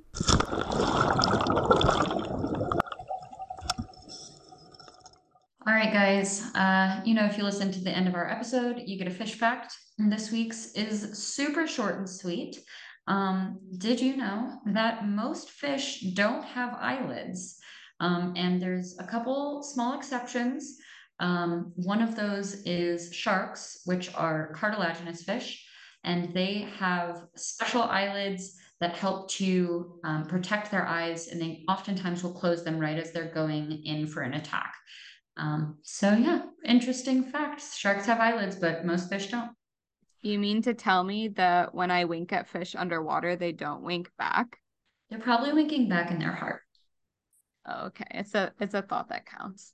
[5.68, 6.43] All right, guys.
[6.53, 9.11] Uh, you know, if you listen to the end of our episode, you get a
[9.11, 9.76] fish fact.
[9.97, 12.57] And this week's is super short and sweet.
[13.07, 17.54] Um, did you know that most fish don't have eyelids?
[17.99, 20.77] Um, and there's a couple small exceptions.
[21.19, 25.65] Um, one of those is sharks, which are cartilaginous fish,
[26.03, 32.23] and they have special eyelids that help to um, protect their eyes, and they oftentimes
[32.23, 34.73] will close them right as they're going in for an attack.
[35.37, 37.77] Um, so yeah, interesting facts.
[37.77, 39.51] Sharks have eyelids, but most fish don't.
[40.21, 44.09] You mean to tell me that when I wink at fish underwater, they don't wink
[44.17, 44.59] back?
[45.09, 46.61] They're probably winking back in their heart.
[47.70, 49.74] Okay, it's a it's a thought that counts.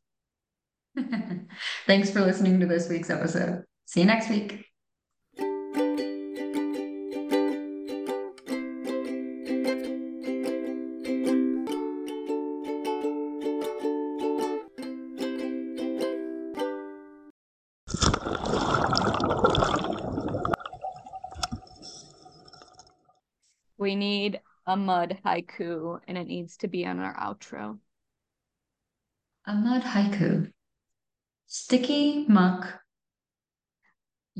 [1.86, 3.64] Thanks for listening to this week's episode.
[3.86, 4.71] See you next week.
[24.72, 27.78] A mud haiku and it needs to be on our outro.
[29.46, 30.50] A mud haiku.
[31.48, 32.80] Sticky muck.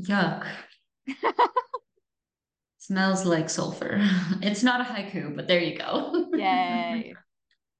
[0.00, 0.46] Yuck.
[2.78, 4.00] Smells like sulfur.
[4.42, 6.28] It's not a haiku, but there you go.
[6.34, 7.14] Yay.